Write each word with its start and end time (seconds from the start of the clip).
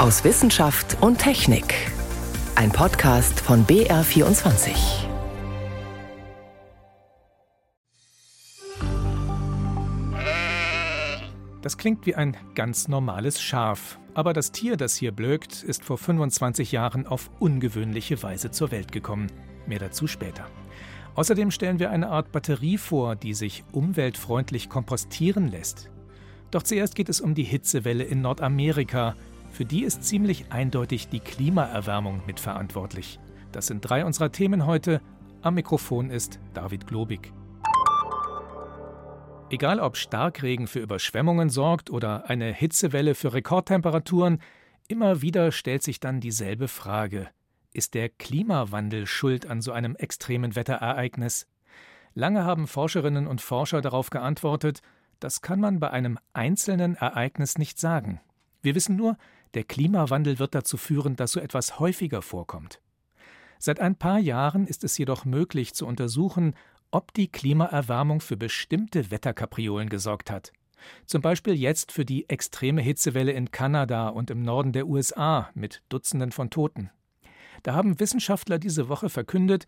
aus 0.00 0.24
Wissenschaft 0.24 0.96
und 1.02 1.18
Technik. 1.18 1.74
Ein 2.54 2.72
Podcast 2.72 3.38
von 3.38 3.66
BR24. 3.66 4.70
Das 11.60 11.76
klingt 11.76 12.06
wie 12.06 12.14
ein 12.14 12.34
ganz 12.54 12.88
normales 12.88 13.42
Schaf. 13.42 13.98
Aber 14.14 14.32
das 14.32 14.52
Tier, 14.52 14.78
das 14.78 14.96
hier 14.96 15.12
blökt, 15.12 15.62
ist 15.62 15.84
vor 15.84 15.98
25 15.98 16.72
Jahren 16.72 17.06
auf 17.06 17.30
ungewöhnliche 17.38 18.22
Weise 18.22 18.50
zur 18.50 18.70
Welt 18.70 18.92
gekommen. 18.92 19.30
Mehr 19.66 19.80
dazu 19.80 20.06
später. 20.06 20.46
Außerdem 21.14 21.50
stellen 21.50 21.78
wir 21.78 21.90
eine 21.90 22.08
Art 22.08 22.32
Batterie 22.32 22.78
vor, 22.78 23.16
die 23.16 23.34
sich 23.34 23.64
umweltfreundlich 23.72 24.70
kompostieren 24.70 25.48
lässt. 25.48 25.90
Doch 26.50 26.62
zuerst 26.62 26.94
geht 26.94 27.10
es 27.10 27.20
um 27.20 27.34
die 27.34 27.44
Hitzewelle 27.44 28.02
in 28.02 28.22
Nordamerika, 28.22 29.14
für 29.50 29.64
die 29.64 29.82
ist 29.82 30.04
ziemlich 30.04 30.46
eindeutig 30.50 31.08
die 31.08 31.20
Klimaerwärmung 31.20 32.22
mitverantwortlich. 32.26 33.18
Das 33.52 33.66
sind 33.66 33.80
drei 33.80 34.04
unserer 34.04 34.32
Themen 34.32 34.66
heute. 34.66 35.00
Am 35.42 35.54
Mikrofon 35.54 36.10
ist 36.10 36.38
David 36.54 36.86
Globig. 36.86 37.32
Egal 39.50 39.80
ob 39.80 39.96
Starkregen 39.96 40.68
für 40.68 40.78
Überschwemmungen 40.78 41.50
sorgt 41.50 41.90
oder 41.90 42.30
eine 42.30 42.52
Hitzewelle 42.52 43.16
für 43.16 43.32
Rekordtemperaturen, 43.32 44.40
immer 44.86 45.22
wieder 45.22 45.50
stellt 45.50 45.82
sich 45.82 45.98
dann 45.98 46.20
dieselbe 46.20 46.68
Frage. 46.68 47.28
Ist 47.72 47.94
der 47.94 48.08
Klimawandel 48.08 49.06
schuld 49.06 49.46
an 49.46 49.60
so 49.60 49.72
einem 49.72 49.96
extremen 49.96 50.54
Wetterereignis? 50.54 51.48
Lange 52.14 52.44
haben 52.44 52.68
Forscherinnen 52.68 53.26
und 53.26 53.40
Forscher 53.40 53.80
darauf 53.80 54.10
geantwortet, 54.10 54.82
das 55.20 55.42
kann 55.42 55.60
man 55.60 55.80
bei 55.80 55.90
einem 55.90 56.18
einzelnen 56.32 56.94
Ereignis 56.94 57.58
nicht 57.58 57.78
sagen. 57.78 58.20
Wir 58.62 58.74
wissen 58.74 58.96
nur, 58.96 59.16
der 59.54 59.64
Klimawandel 59.64 60.38
wird 60.38 60.54
dazu 60.54 60.76
führen, 60.76 61.16
dass 61.16 61.32
so 61.32 61.40
etwas 61.40 61.78
häufiger 61.78 62.22
vorkommt. 62.22 62.80
Seit 63.58 63.80
ein 63.80 63.96
paar 63.96 64.18
Jahren 64.18 64.66
ist 64.66 64.84
es 64.84 64.96
jedoch 64.96 65.24
möglich 65.24 65.74
zu 65.74 65.86
untersuchen, 65.86 66.54
ob 66.90 67.12
die 67.12 67.28
Klimaerwärmung 67.28 68.20
für 68.20 68.36
bestimmte 68.36 69.10
Wetterkapriolen 69.10 69.88
gesorgt 69.88 70.30
hat. 70.30 70.52
Zum 71.04 71.20
Beispiel 71.20 71.54
jetzt 71.54 71.92
für 71.92 72.04
die 72.04 72.28
extreme 72.28 72.80
Hitzewelle 72.80 73.32
in 73.32 73.50
Kanada 73.50 74.08
und 74.08 74.30
im 74.30 74.42
Norden 74.42 74.72
der 74.72 74.86
USA 74.86 75.50
mit 75.54 75.82
Dutzenden 75.88 76.32
von 76.32 76.50
Toten. 76.50 76.90
Da 77.62 77.74
haben 77.74 78.00
Wissenschaftler 78.00 78.58
diese 78.58 78.88
Woche 78.88 79.10
verkündet, 79.10 79.66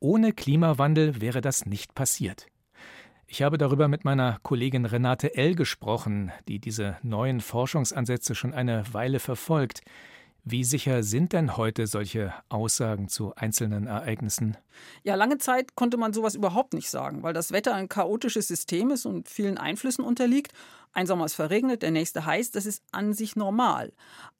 ohne 0.00 0.32
Klimawandel 0.32 1.20
wäre 1.20 1.40
das 1.40 1.66
nicht 1.66 1.94
passiert. 1.94 2.46
Ich 3.32 3.42
habe 3.42 3.58
darüber 3.58 3.86
mit 3.86 4.04
meiner 4.04 4.40
Kollegin 4.42 4.86
Renate 4.86 5.36
L. 5.36 5.54
gesprochen, 5.54 6.32
die 6.48 6.58
diese 6.58 6.96
neuen 7.04 7.40
Forschungsansätze 7.40 8.34
schon 8.34 8.52
eine 8.52 8.82
Weile 8.92 9.20
verfolgt. 9.20 9.82
Wie 10.42 10.64
sicher 10.64 11.04
sind 11.04 11.32
denn 11.32 11.56
heute 11.56 11.86
solche 11.86 12.34
Aussagen 12.48 13.08
zu 13.08 13.32
einzelnen 13.36 13.86
Ereignissen? 13.86 14.56
Ja, 15.04 15.14
lange 15.14 15.38
Zeit 15.38 15.76
konnte 15.76 15.96
man 15.96 16.12
sowas 16.12 16.34
überhaupt 16.34 16.74
nicht 16.74 16.90
sagen, 16.90 17.22
weil 17.22 17.32
das 17.32 17.52
Wetter 17.52 17.72
ein 17.72 17.88
chaotisches 17.88 18.48
System 18.48 18.90
ist 18.90 19.06
und 19.06 19.28
vielen 19.28 19.58
Einflüssen 19.58 20.04
unterliegt. 20.04 20.52
Ein 20.92 21.06
Sommer 21.06 21.26
ist 21.26 21.34
verregnet, 21.34 21.82
der 21.82 21.92
nächste 21.92 22.26
heiß, 22.26 22.50
das 22.50 22.66
ist 22.66 22.82
an 22.90 23.12
sich 23.12 23.36
normal. 23.36 23.92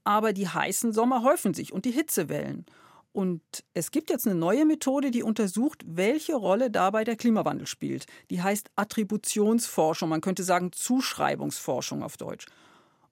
Aber 0.02 0.32
die 0.32 0.48
heißen 0.48 0.92
Sommer 0.92 1.22
häufen 1.22 1.54
sich 1.54 1.72
und 1.72 1.84
die 1.84 1.92
Hitzewellen. 1.92 2.66
Und 3.12 3.42
es 3.74 3.90
gibt 3.90 4.10
jetzt 4.10 4.26
eine 4.26 4.36
neue 4.36 4.64
Methode, 4.64 5.10
die 5.10 5.22
untersucht, 5.22 5.82
welche 5.84 6.36
Rolle 6.36 6.70
dabei 6.70 7.02
der 7.02 7.16
Klimawandel 7.16 7.66
spielt. 7.66 8.06
Die 8.30 8.40
heißt 8.40 8.70
Attributionsforschung, 8.76 10.08
man 10.08 10.20
könnte 10.20 10.44
sagen 10.44 10.70
Zuschreibungsforschung 10.72 12.02
auf 12.04 12.16
Deutsch. 12.16 12.46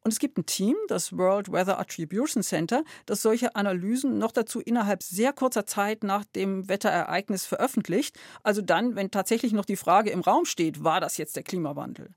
Und 0.04 0.12
es 0.12 0.20
gibt 0.20 0.38
ein 0.38 0.46
Team, 0.46 0.76
das 0.86 1.16
World 1.16 1.50
Weather 1.50 1.80
Attribution 1.80 2.42
Center, 2.44 2.84
das 3.06 3.20
solche 3.20 3.56
Analysen 3.56 4.18
noch 4.18 4.30
dazu 4.30 4.60
innerhalb 4.60 5.02
sehr 5.02 5.32
kurzer 5.32 5.66
Zeit 5.66 6.04
nach 6.04 6.24
dem 6.24 6.68
Wetterereignis 6.68 7.44
veröffentlicht. 7.44 8.16
Also 8.44 8.62
dann, 8.62 8.94
wenn 8.94 9.10
tatsächlich 9.10 9.52
noch 9.52 9.64
die 9.64 9.76
Frage 9.76 10.10
im 10.10 10.20
Raum 10.20 10.44
steht, 10.44 10.84
war 10.84 11.00
das 11.00 11.16
jetzt 11.16 11.34
der 11.34 11.42
Klimawandel? 11.42 12.10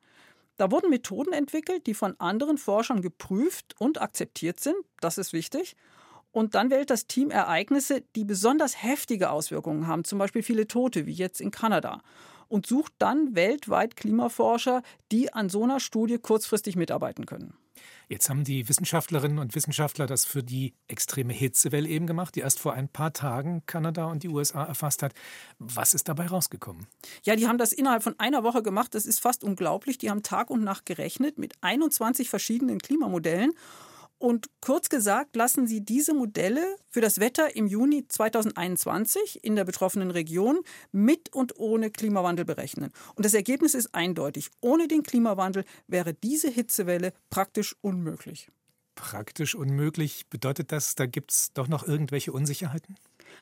Da 0.57 0.69
wurden 0.69 0.91
Methoden 0.91 1.33
entwickelt, 1.33 1.87
die 1.87 1.95
von 1.95 2.17
anderen 2.19 2.59
Forschern 2.59 3.01
geprüft 3.01 3.75
und 3.79 3.99
akzeptiert 3.99 4.59
sind. 4.59 4.77
Das 4.99 5.17
ist 5.17 5.33
wichtig. 5.33 5.75
Und 6.31 6.55
dann 6.55 6.69
wählt 6.69 6.89
das 6.89 7.07
Team 7.07 7.29
Ereignisse, 7.29 8.03
die 8.15 8.23
besonders 8.23 8.81
heftige 8.81 9.31
Auswirkungen 9.31 9.87
haben, 9.87 10.03
zum 10.03 10.19
Beispiel 10.19 10.43
viele 10.43 10.67
Tote, 10.67 11.05
wie 11.05 11.13
jetzt 11.13 11.41
in 11.41 11.51
Kanada. 11.51 12.01
Und 12.47 12.67
sucht 12.67 12.93
dann 12.97 13.35
weltweit 13.35 13.95
Klimaforscher, 13.95 14.81
die 15.11 15.33
an 15.33 15.49
so 15.49 15.63
einer 15.63 15.79
Studie 15.79 16.17
kurzfristig 16.17 16.75
mitarbeiten 16.75 17.25
können. 17.25 17.53
Jetzt 18.11 18.29
haben 18.29 18.43
die 18.43 18.67
Wissenschaftlerinnen 18.67 19.39
und 19.39 19.55
Wissenschaftler 19.55 20.05
das 20.05 20.25
für 20.25 20.43
die 20.43 20.73
extreme 20.89 21.31
Hitzewelle 21.31 21.87
eben 21.87 22.07
gemacht, 22.07 22.35
die 22.35 22.41
erst 22.41 22.59
vor 22.59 22.73
ein 22.73 22.89
paar 22.89 23.13
Tagen 23.13 23.63
Kanada 23.65 24.03
und 24.03 24.23
die 24.23 24.27
USA 24.27 24.65
erfasst 24.65 25.01
hat. 25.01 25.13
Was 25.59 25.93
ist 25.93 26.09
dabei 26.09 26.27
rausgekommen? 26.27 26.87
Ja, 27.23 27.37
die 27.37 27.47
haben 27.47 27.57
das 27.57 27.71
innerhalb 27.71 28.03
von 28.03 28.19
einer 28.19 28.43
Woche 28.43 28.63
gemacht. 28.63 28.95
Das 28.95 29.05
ist 29.05 29.21
fast 29.21 29.45
unglaublich. 29.45 29.97
Die 29.97 30.09
haben 30.09 30.23
Tag 30.23 30.49
und 30.49 30.61
Nacht 30.61 30.85
gerechnet 30.85 31.37
mit 31.37 31.53
21 31.61 32.29
verschiedenen 32.29 32.79
Klimamodellen 32.79 33.53
und 34.21 34.51
kurz 34.61 34.89
gesagt 34.89 35.35
lassen 35.35 35.65
sie 35.65 35.83
diese 35.83 36.13
Modelle 36.13 36.75
für 36.89 37.01
das 37.01 37.19
Wetter 37.19 37.55
im 37.55 37.65
Juni 37.65 38.07
2021 38.07 39.43
in 39.43 39.55
der 39.55 39.65
betroffenen 39.65 40.11
Region 40.11 40.59
mit 40.91 41.33
und 41.33 41.57
ohne 41.57 41.89
Klimawandel 41.89 42.45
berechnen. 42.45 42.91
Und 43.15 43.25
das 43.25 43.33
Ergebnis 43.33 43.73
ist 43.73 43.95
eindeutig. 43.95 44.51
Ohne 44.61 44.87
den 44.87 45.01
Klimawandel 45.01 45.65
wäre 45.87 46.13
diese 46.13 46.49
Hitzewelle 46.49 47.13
praktisch 47.31 47.75
unmöglich. 47.81 48.49
Praktisch 48.93 49.55
unmöglich 49.55 50.27
bedeutet 50.29 50.71
das, 50.71 50.93
da 50.93 51.07
gibt 51.07 51.31
es 51.31 51.53
doch 51.53 51.67
noch 51.67 51.87
irgendwelche 51.87 52.31
Unsicherheiten? 52.31 52.97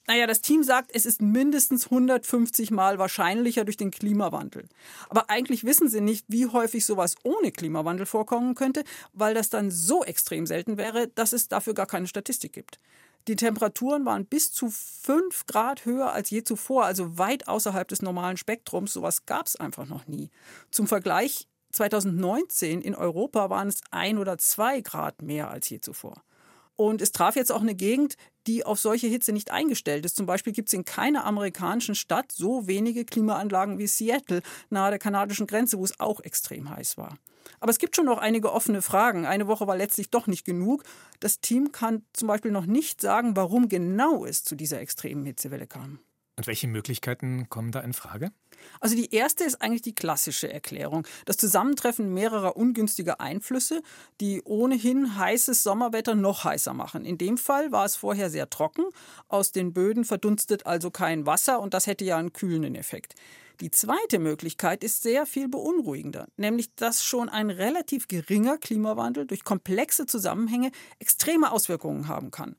Naja, 0.07 0.27
das 0.27 0.41
Team 0.41 0.63
sagt, 0.63 0.91
es 0.93 1.05
ist 1.05 1.21
mindestens 1.21 1.85
150 1.85 2.71
Mal 2.71 2.97
wahrscheinlicher 2.97 3.63
durch 3.63 3.77
den 3.77 3.91
Klimawandel. 3.91 4.67
Aber 5.09 5.29
eigentlich 5.29 5.63
wissen 5.63 5.89
sie 5.89 6.01
nicht, 6.01 6.25
wie 6.27 6.47
häufig 6.47 6.85
sowas 6.85 7.15
ohne 7.23 7.51
Klimawandel 7.51 8.05
vorkommen 8.05 8.55
könnte, 8.55 8.83
weil 9.13 9.33
das 9.33 9.49
dann 9.49 9.71
so 9.71 10.03
extrem 10.03 10.45
selten 10.45 10.77
wäre, 10.77 11.07
dass 11.09 11.33
es 11.33 11.47
dafür 11.47 11.73
gar 11.73 11.85
keine 11.85 12.07
Statistik 12.07 12.53
gibt. 12.53 12.79
Die 13.27 13.35
Temperaturen 13.35 14.05
waren 14.05 14.25
bis 14.25 14.51
zu 14.51 14.69
5 14.69 15.45
Grad 15.45 15.85
höher 15.85 16.11
als 16.13 16.29
je 16.29 16.43
zuvor, 16.43 16.85
also 16.85 17.17
weit 17.17 17.47
außerhalb 17.47 17.87
des 17.87 18.01
normalen 18.01 18.37
Spektrums. 18.37 18.93
Sowas 18.93 19.25
gab 19.25 19.45
es 19.45 19.55
einfach 19.55 19.85
noch 19.85 20.07
nie. 20.07 20.31
Zum 20.71 20.87
Vergleich, 20.87 21.47
2019 21.71 22.81
in 22.81 22.95
Europa 22.95 23.49
waren 23.49 23.67
es 23.67 23.81
ein 23.91 24.17
oder 24.17 24.37
zwei 24.37 24.81
Grad 24.81 25.21
mehr 25.21 25.51
als 25.51 25.69
je 25.69 25.79
zuvor. 25.79 26.23
Und 26.75 27.01
es 27.01 27.11
traf 27.11 27.35
jetzt 27.35 27.51
auch 27.51 27.61
eine 27.61 27.75
Gegend, 27.75 28.15
die 28.49 28.65
auf 28.65 28.79
solche 28.79 29.05
Hitze 29.05 29.31
nicht 29.31 29.51
eingestellt 29.51 30.05
ist. 30.05 30.15
Zum 30.15 30.25
Beispiel 30.25 30.53
gibt 30.53 30.69
es 30.69 30.73
in 30.73 30.83
keiner 30.83 31.23
amerikanischen 31.23 31.93
Stadt 31.93 32.31
so 32.31 32.65
wenige 32.65 33.05
Klimaanlagen 33.05 33.77
wie 33.77 33.85
Seattle, 33.85 34.41
nahe 34.71 34.89
der 34.89 34.97
kanadischen 34.97 35.45
Grenze, 35.45 35.77
wo 35.77 35.85
es 35.85 35.99
auch 35.99 36.19
extrem 36.21 36.67
heiß 36.67 36.97
war. 36.97 37.19
Aber 37.59 37.69
es 37.69 37.77
gibt 37.77 37.95
schon 37.95 38.05
noch 38.05 38.17
einige 38.17 38.51
offene 38.51 38.81
Fragen. 38.81 39.27
Eine 39.27 39.45
Woche 39.45 39.67
war 39.67 39.77
letztlich 39.77 40.09
doch 40.09 40.25
nicht 40.25 40.45
genug. 40.45 40.83
Das 41.19 41.41
Team 41.41 41.71
kann 41.71 42.03
zum 42.11 42.27
Beispiel 42.27 42.51
noch 42.51 42.65
nicht 42.65 43.01
sagen, 43.01 43.35
warum 43.35 43.69
genau 43.69 44.25
es 44.25 44.43
zu 44.43 44.55
dieser 44.55 44.79
extremen 44.79 45.25
Hitzewelle 45.25 45.67
kam. 45.67 45.99
Und 46.39 46.47
welche 46.47 46.69
Möglichkeiten 46.69 47.49
kommen 47.49 47.73
da 47.73 47.81
in 47.81 47.91
Frage? 47.91 48.31
Also 48.79 48.95
die 48.95 49.13
erste 49.13 49.43
ist 49.43 49.61
eigentlich 49.61 49.81
die 49.81 49.93
klassische 49.93 50.49
Erklärung. 50.49 51.05
Das 51.25 51.35
Zusammentreffen 51.35 52.13
mehrerer 52.13 52.55
ungünstiger 52.55 53.19
Einflüsse, 53.19 53.81
die 54.21 54.41
ohnehin 54.45 55.17
heißes 55.17 55.63
Sommerwetter 55.63 56.15
noch 56.15 56.45
heißer 56.45 56.73
machen. 56.73 57.03
In 57.03 57.17
dem 57.17 57.37
Fall 57.37 57.73
war 57.73 57.83
es 57.83 57.97
vorher 57.97 58.29
sehr 58.29 58.49
trocken, 58.49 58.85
aus 59.27 59.51
den 59.51 59.73
Böden 59.73 60.05
verdunstet 60.05 60.65
also 60.65 60.91
kein 60.91 61.25
Wasser 61.25 61.59
und 61.59 61.73
das 61.73 61.87
hätte 61.87 62.05
ja 62.05 62.15
einen 62.15 62.31
kühlenden 62.31 62.75
Effekt. 62.75 63.15
Die 63.59 63.69
zweite 63.69 64.17
Möglichkeit 64.17 64.81
ist 64.81 65.03
sehr 65.03 65.25
viel 65.25 65.49
beunruhigender, 65.49 66.29
nämlich 66.37 66.73
dass 66.75 67.03
schon 67.03 67.27
ein 67.27 67.49
relativ 67.49 68.07
geringer 68.07 68.57
Klimawandel 68.57 69.27
durch 69.27 69.43
komplexe 69.43 70.05
Zusammenhänge 70.05 70.71
extreme 70.99 71.51
Auswirkungen 71.51 72.07
haben 72.07 72.31
kann. 72.31 72.55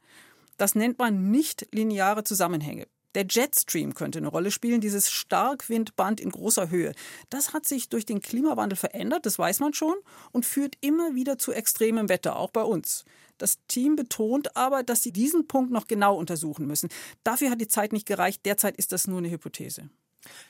Das 0.58 0.74
nennt 0.74 0.98
man 0.98 1.30
nicht 1.30 1.66
lineare 1.72 2.24
Zusammenhänge. 2.24 2.86
Der 3.14 3.26
Jetstream 3.28 3.94
könnte 3.94 4.18
eine 4.18 4.28
Rolle 4.28 4.50
spielen, 4.50 4.80
dieses 4.80 5.10
Starkwindband 5.10 6.20
in 6.20 6.30
großer 6.30 6.70
Höhe. 6.70 6.92
Das 7.28 7.52
hat 7.52 7.66
sich 7.66 7.88
durch 7.88 8.06
den 8.06 8.20
Klimawandel 8.20 8.76
verändert, 8.76 9.26
das 9.26 9.38
weiß 9.38 9.60
man 9.60 9.74
schon, 9.74 9.96
und 10.32 10.46
führt 10.46 10.76
immer 10.80 11.14
wieder 11.14 11.38
zu 11.38 11.52
extremem 11.52 12.08
Wetter, 12.08 12.36
auch 12.36 12.50
bei 12.50 12.62
uns. 12.62 13.04
Das 13.38 13.58
Team 13.68 13.96
betont 13.96 14.56
aber, 14.56 14.82
dass 14.82 15.02
sie 15.02 15.12
diesen 15.12 15.48
Punkt 15.48 15.72
noch 15.72 15.86
genau 15.86 16.16
untersuchen 16.16 16.66
müssen. 16.66 16.90
Dafür 17.24 17.50
hat 17.50 17.60
die 17.60 17.68
Zeit 17.68 17.92
nicht 17.92 18.06
gereicht. 18.06 18.44
Derzeit 18.44 18.76
ist 18.76 18.92
das 18.92 19.06
nur 19.06 19.18
eine 19.18 19.30
Hypothese. 19.30 19.88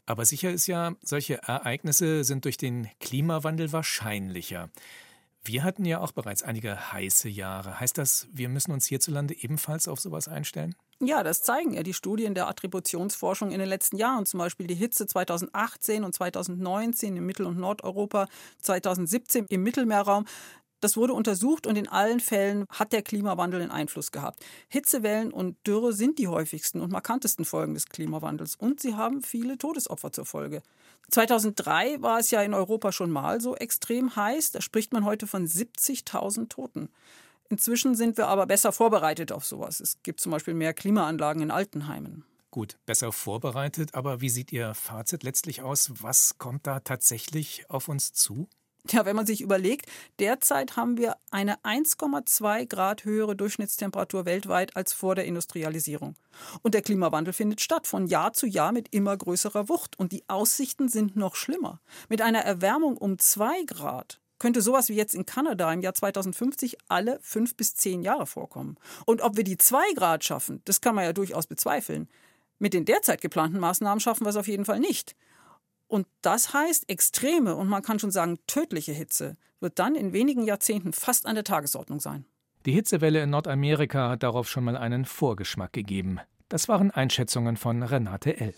Aber 0.07 0.27
sicher 0.27 0.51
ist 0.51 0.67
ja, 0.67 0.97
solche 1.01 1.37
Ereignisse 1.43 2.25
sind 2.25 2.45
durch 2.45 2.57
den 2.57 2.89
Klimawandel 2.99 3.73
wahrscheinlicher. 3.73 4.71
Wir 5.45 5.62
hatten 5.62 5.85
ja 5.85 6.01
auch 6.01 6.12
bereits 6.12 6.43
einige 6.43 6.93
heiße 6.93 7.29
Jahre. 7.29 7.79
Heißt 7.79 7.97
das, 7.97 8.29
wir 8.33 8.49
müssen 8.49 8.73
uns 8.73 8.87
hierzulande 8.87 9.35
ebenfalls 9.35 9.89
auf 9.89 10.01
sowas 10.01 10.29
einstellen? 10.29 10.75
Ja, 11.02 11.23
das 11.23 11.43
zeigen 11.43 11.73
ja 11.73 11.82
die 11.82 11.94
Studien 11.94 12.35
der 12.35 12.47
Attributionsforschung 12.47 13.52
in 13.52 13.58
den 13.58 13.69
letzten 13.69 13.97
Jahren. 13.97 14.26
Zum 14.26 14.37
Beispiel 14.37 14.67
die 14.67 14.75
Hitze 14.75 15.06
2018 15.06 16.05
und 16.05 16.14
2019 16.14 17.17
in 17.17 17.25
Mittel- 17.25 17.47
und 17.47 17.58
Nordeuropa, 17.58 18.26
2017 18.61 19.47
im 19.49 19.62
Mittelmeerraum. 19.62 20.26
Das 20.81 20.99
wurde 20.99 21.14
untersucht 21.14 21.67
und 21.67 21.76
in 21.76 21.88
allen 21.88 22.20
Fällen 22.20 22.67
hat 22.69 22.93
der 22.93 23.00
Klimawandel 23.02 23.62
einen 23.62 23.70
Einfluss 23.70 24.12
gehabt. 24.12 24.41
Hitzewellen 24.69 25.32
und 25.32 25.56
Dürre 25.67 25.94
sind 25.94 26.19
die 26.19 26.29
häufigsten 26.29 26.81
und 26.81 26.93
markantesten 26.93 27.47
Folgen 27.47 27.73
des 27.73 27.87
Klimawandels 27.87 28.56
und 28.56 28.81
sie 28.81 28.94
haben 28.94 29.23
viele 29.23 29.56
Todesopfer 29.56 30.12
zur 30.12 30.26
Folge. 30.26 30.62
2003 31.11 32.02
war 32.02 32.19
es 32.19 32.31
ja 32.31 32.43
in 32.43 32.55
Europa 32.55 32.93
schon 32.93 33.11
mal 33.11 33.41
so 33.41 33.56
extrem 33.56 34.17
heiß, 34.17 34.52
da 34.52 34.61
spricht 34.61 34.93
man 34.93 35.05
heute 35.05 35.26
von 35.26 35.47
70.000 35.47 36.49
Toten. 36.49 36.91
Inzwischen 37.50 37.97
sind 37.97 38.17
wir 38.17 38.29
aber 38.29 38.47
besser 38.47 38.70
vorbereitet 38.70 39.32
auf 39.32 39.44
sowas. 39.44 39.81
Es 39.81 40.02
gibt 40.05 40.20
zum 40.20 40.31
Beispiel 40.31 40.55
mehr 40.55 40.73
Klimaanlagen 40.73 41.43
in 41.43 41.50
Altenheimen. 41.50 42.25
Gut, 42.52 42.79
besser 42.87 43.12
vorbereitet, 43.12 43.94
aber 43.94 44.20
wie 44.20 44.31
sieht 44.31 44.52
Ihr 44.52 44.73
Fazit 44.75 45.25
letztlich 45.25 45.61
aus? 45.61 45.91
Was 46.00 46.38
kommt 46.38 46.67
da 46.67 46.81
tatsächlich 46.81 47.69
auf 47.69 47.88
uns 47.88 48.12
zu? 48.12 48.49
Ja, 48.88 49.05
wenn 49.05 49.17
man 49.17 49.26
sich 49.26 49.41
überlegt, 49.41 49.87
derzeit 50.20 50.76
haben 50.76 50.97
wir 50.97 51.17
eine 51.31 51.56
1,2 51.64 52.67
Grad 52.67 53.05
höhere 53.05 53.37
Durchschnittstemperatur 53.37 54.25
weltweit 54.25 54.75
als 54.76 54.93
vor 54.93 55.14
der 55.14 55.26
Industrialisierung. 55.26 56.14
Und 56.62 56.75
der 56.75 56.82
Klimawandel 56.82 57.35
findet 57.35 57.61
statt, 57.61 57.87
von 57.87 58.06
Jahr 58.06 58.32
zu 58.32 58.47
Jahr 58.47 58.73
mit 58.73 58.94
immer 58.94 59.17
größerer 59.17 59.69
Wucht. 59.69 59.99
Und 59.99 60.12
die 60.12 60.25
Aussichten 60.29 60.88
sind 60.88 61.14
noch 61.14 61.35
schlimmer. 61.35 61.81
Mit 62.08 62.23
einer 62.23 62.41
Erwärmung 62.41 62.97
um 62.97 63.19
2 63.19 63.64
Grad 63.64 64.20
könnte 64.41 64.63
sowas 64.63 64.89
wie 64.89 64.95
jetzt 64.95 65.15
in 65.15 65.27
Kanada 65.27 65.73
im 65.73 65.83
Jahr 65.83 65.95
2050 65.95 66.79
alle 66.89 67.21
fünf 67.23 67.55
bis 67.55 67.77
zehn 67.77 68.03
Jahre 68.03 68.27
vorkommen. 68.27 68.77
Und 69.07 69.21
ob 69.21 69.37
wir 69.37 69.45
die 69.45 69.59
2 69.59 69.95
Grad 69.95 70.25
schaffen, 70.25 70.63
das 70.65 70.81
kann 70.81 70.97
man 70.97 71.05
ja 71.05 71.13
durchaus 71.13 71.47
bezweifeln. 71.47 72.09
Mit 72.59 72.75
den 72.75 72.85
derzeit 72.85 73.21
geplanten 73.21 73.61
Maßnahmen 73.61 74.01
schaffen 74.01 74.25
wir 74.25 74.31
es 74.31 74.37
auf 74.37 74.49
jeden 74.49 74.65
Fall 74.65 74.81
nicht. 74.81 75.15
Und 75.87 76.07
das 76.23 76.53
heißt, 76.53 76.89
extreme 76.89 77.55
und 77.55 77.69
man 77.69 77.83
kann 77.83 77.99
schon 78.01 78.11
sagen 78.11 78.39
tödliche 78.49 78.93
Hitze 78.93 79.37
wird 79.61 79.79
dann 79.79 79.95
in 79.95 80.13
wenigen 80.13 80.45
Jahrzehnten 80.45 80.93
fast 80.93 81.27
an 81.27 81.35
der 81.35 81.45
Tagesordnung 81.45 82.01
sein. 82.01 82.25
Die 82.67 82.73
Hitzewelle 82.73 83.23
in 83.23 83.31
Nordamerika 83.31 84.11
hat 84.11 84.23
darauf 84.23 84.49
schon 84.49 84.65
mal 84.65 84.77
einen 84.77 85.05
Vorgeschmack 85.05 85.73
gegeben. 85.73 86.19
Das 86.49 86.69
waren 86.69 86.91
Einschätzungen 86.91 87.57
von 87.57 87.83
Renate 87.83 88.39
L. 88.39 88.55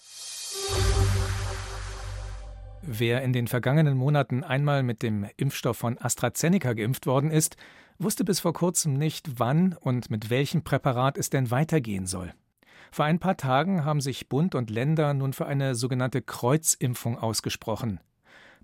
Wer 2.84 3.22
in 3.22 3.32
den 3.32 3.46
vergangenen 3.46 3.96
Monaten 3.96 4.42
einmal 4.42 4.82
mit 4.82 5.04
dem 5.04 5.24
Impfstoff 5.36 5.78
von 5.78 5.98
AstraZeneca 5.98 6.72
geimpft 6.72 7.06
worden 7.06 7.30
ist, 7.30 7.56
wusste 7.98 8.24
bis 8.24 8.40
vor 8.40 8.52
kurzem 8.52 8.94
nicht, 8.94 9.38
wann 9.38 9.76
und 9.80 10.10
mit 10.10 10.30
welchem 10.30 10.64
Präparat 10.64 11.16
es 11.16 11.30
denn 11.30 11.52
weitergehen 11.52 12.06
soll. 12.06 12.34
Vor 12.90 13.04
ein 13.04 13.20
paar 13.20 13.36
Tagen 13.36 13.84
haben 13.84 14.00
sich 14.00 14.28
Bund 14.28 14.56
und 14.56 14.68
Länder 14.68 15.14
nun 15.14 15.32
für 15.32 15.46
eine 15.46 15.76
sogenannte 15.76 16.22
Kreuzimpfung 16.22 17.16
ausgesprochen. 17.16 18.00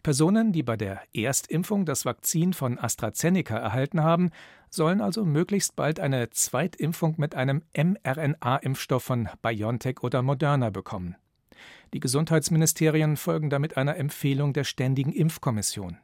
Personen, 0.02 0.52
die 0.52 0.64
bei 0.64 0.76
der 0.76 1.00
Erstimpfung 1.14 1.84
das 1.84 2.04
Vakzin 2.04 2.52
von 2.52 2.78
AstraZeneca 2.78 3.56
erhalten 3.56 4.02
haben, 4.02 4.30
sollen 4.68 5.00
also 5.00 5.24
möglichst 5.24 5.76
bald 5.76 6.00
eine 6.00 6.30
Zweitimpfung 6.30 7.14
mit 7.18 7.36
einem 7.36 7.62
mRNA-Impfstoff 7.76 9.04
von 9.04 9.28
BioNTech 9.42 10.02
oder 10.02 10.22
Moderna 10.22 10.70
bekommen. 10.70 11.16
Die 11.92 12.00
Gesundheitsministerien 12.00 13.16
folgen 13.16 13.50
damit 13.50 13.76
einer 13.76 13.96
Empfehlung 13.96 14.52
der 14.52 14.64
Ständigen 14.64 15.12
Impfkommission. 15.12 15.98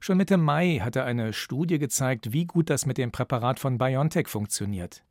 Schon 0.00 0.18
Mitte 0.18 0.36
Mai 0.36 0.80
hatte 0.82 1.04
eine 1.04 1.32
Studie 1.32 1.78
gezeigt, 1.78 2.32
wie 2.32 2.44
gut 2.44 2.70
das 2.70 2.86
mit 2.86 2.98
dem 2.98 3.12
Präparat 3.12 3.58
von 3.58 3.78
BioNTech 3.78 4.28
funktioniert. 4.28 5.02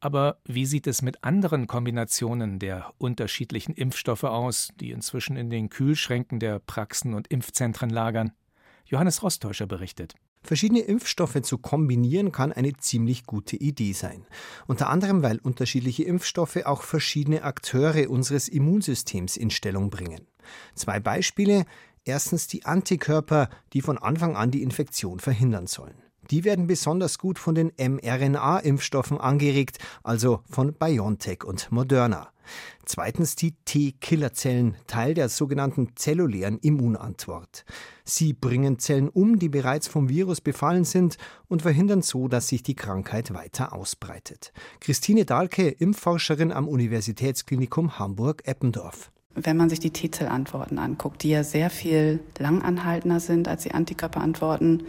Aber 0.00 0.38
wie 0.44 0.66
sieht 0.66 0.86
es 0.86 1.02
mit 1.02 1.24
anderen 1.24 1.66
Kombinationen 1.66 2.58
der 2.58 2.92
unterschiedlichen 2.98 3.74
Impfstoffe 3.74 4.24
aus, 4.24 4.68
die 4.78 4.90
inzwischen 4.90 5.36
in 5.36 5.48
den 5.48 5.70
Kühlschränken 5.70 6.40
der 6.40 6.58
Praxen 6.58 7.14
und 7.14 7.28
Impfzentren 7.28 7.90
lagern? 7.90 8.32
Johannes 8.84 9.22
Rostäuscher 9.22 9.66
berichtet. 9.66 10.14
Verschiedene 10.44 10.80
Impfstoffe 10.80 11.40
zu 11.40 11.56
kombinieren 11.56 12.30
kann 12.30 12.52
eine 12.52 12.76
ziemlich 12.76 13.24
gute 13.24 13.56
Idee 13.56 13.94
sein. 13.94 14.26
Unter 14.66 14.90
anderem, 14.90 15.22
weil 15.22 15.38
unterschiedliche 15.38 16.04
Impfstoffe 16.04 16.58
auch 16.66 16.82
verschiedene 16.82 17.42
Akteure 17.42 18.10
unseres 18.10 18.48
Immunsystems 18.48 19.38
in 19.38 19.50
Stellung 19.50 19.88
bringen. 19.88 20.26
Zwei 20.74 21.00
Beispiele. 21.00 21.64
Erstens 22.04 22.46
die 22.46 22.66
Antikörper, 22.66 23.48
die 23.72 23.80
von 23.80 23.96
Anfang 23.96 24.36
an 24.36 24.50
die 24.50 24.62
Infektion 24.62 25.18
verhindern 25.18 25.66
sollen. 25.66 25.94
Die 26.30 26.44
werden 26.44 26.66
besonders 26.66 27.18
gut 27.18 27.38
von 27.38 27.54
den 27.54 27.72
mRNA-Impfstoffen 27.78 29.18
angeregt, 29.18 29.78
also 30.02 30.42
von 30.50 30.74
BioNTech 30.74 31.44
und 31.44 31.72
Moderna. 31.72 32.33
Zweitens 32.84 33.36
die 33.36 33.52
T-Killerzellen, 33.64 34.76
Teil 34.86 35.14
der 35.14 35.28
sogenannten 35.28 35.96
zellulären 35.96 36.58
Immunantwort. 36.58 37.64
Sie 38.04 38.32
bringen 38.32 38.78
Zellen 38.78 39.08
um, 39.08 39.38
die 39.38 39.48
bereits 39.48 39.88
vom 39.88 40.08
Virus 40.08 40.40
befallen 40.40 40.84
sind 40.84 41.16
und 41.48 41.62
verhindern 41.62 42.02
so, 42.02 42.28
dass 42.28 42.48
sich 42.48 42.62
die 42.62 42.76
Krankheit 42.76 43.32
weiter 43.32 43.72
ausbreitet. 43.72 44.52
Christine 44.80 45.24
Dahlke, 45.24 45.68
Impfforscherin 45.68 46.52
am 46.52 46.68
Universitätsklinikum 46.68 47.98
Hamburg-Eppendorf. 47.98 49.10
Wenn 49.34 49.56
man 49.56 49.68
sich 49.68 49.80
die 49.80 49.90
T-Zellantworten 49.90 50.78
anguckt, 50.78 51.22
die 51.22 51.30
ja 51.30 51.42
sehr 51.42 51.70
viel 51.70 52.20
langanhaltender 52.38 53.20
sind 53.20 53.48
als 53.48 53.64
die 53.64 53.72
Antikörperantworten 53.72 54.84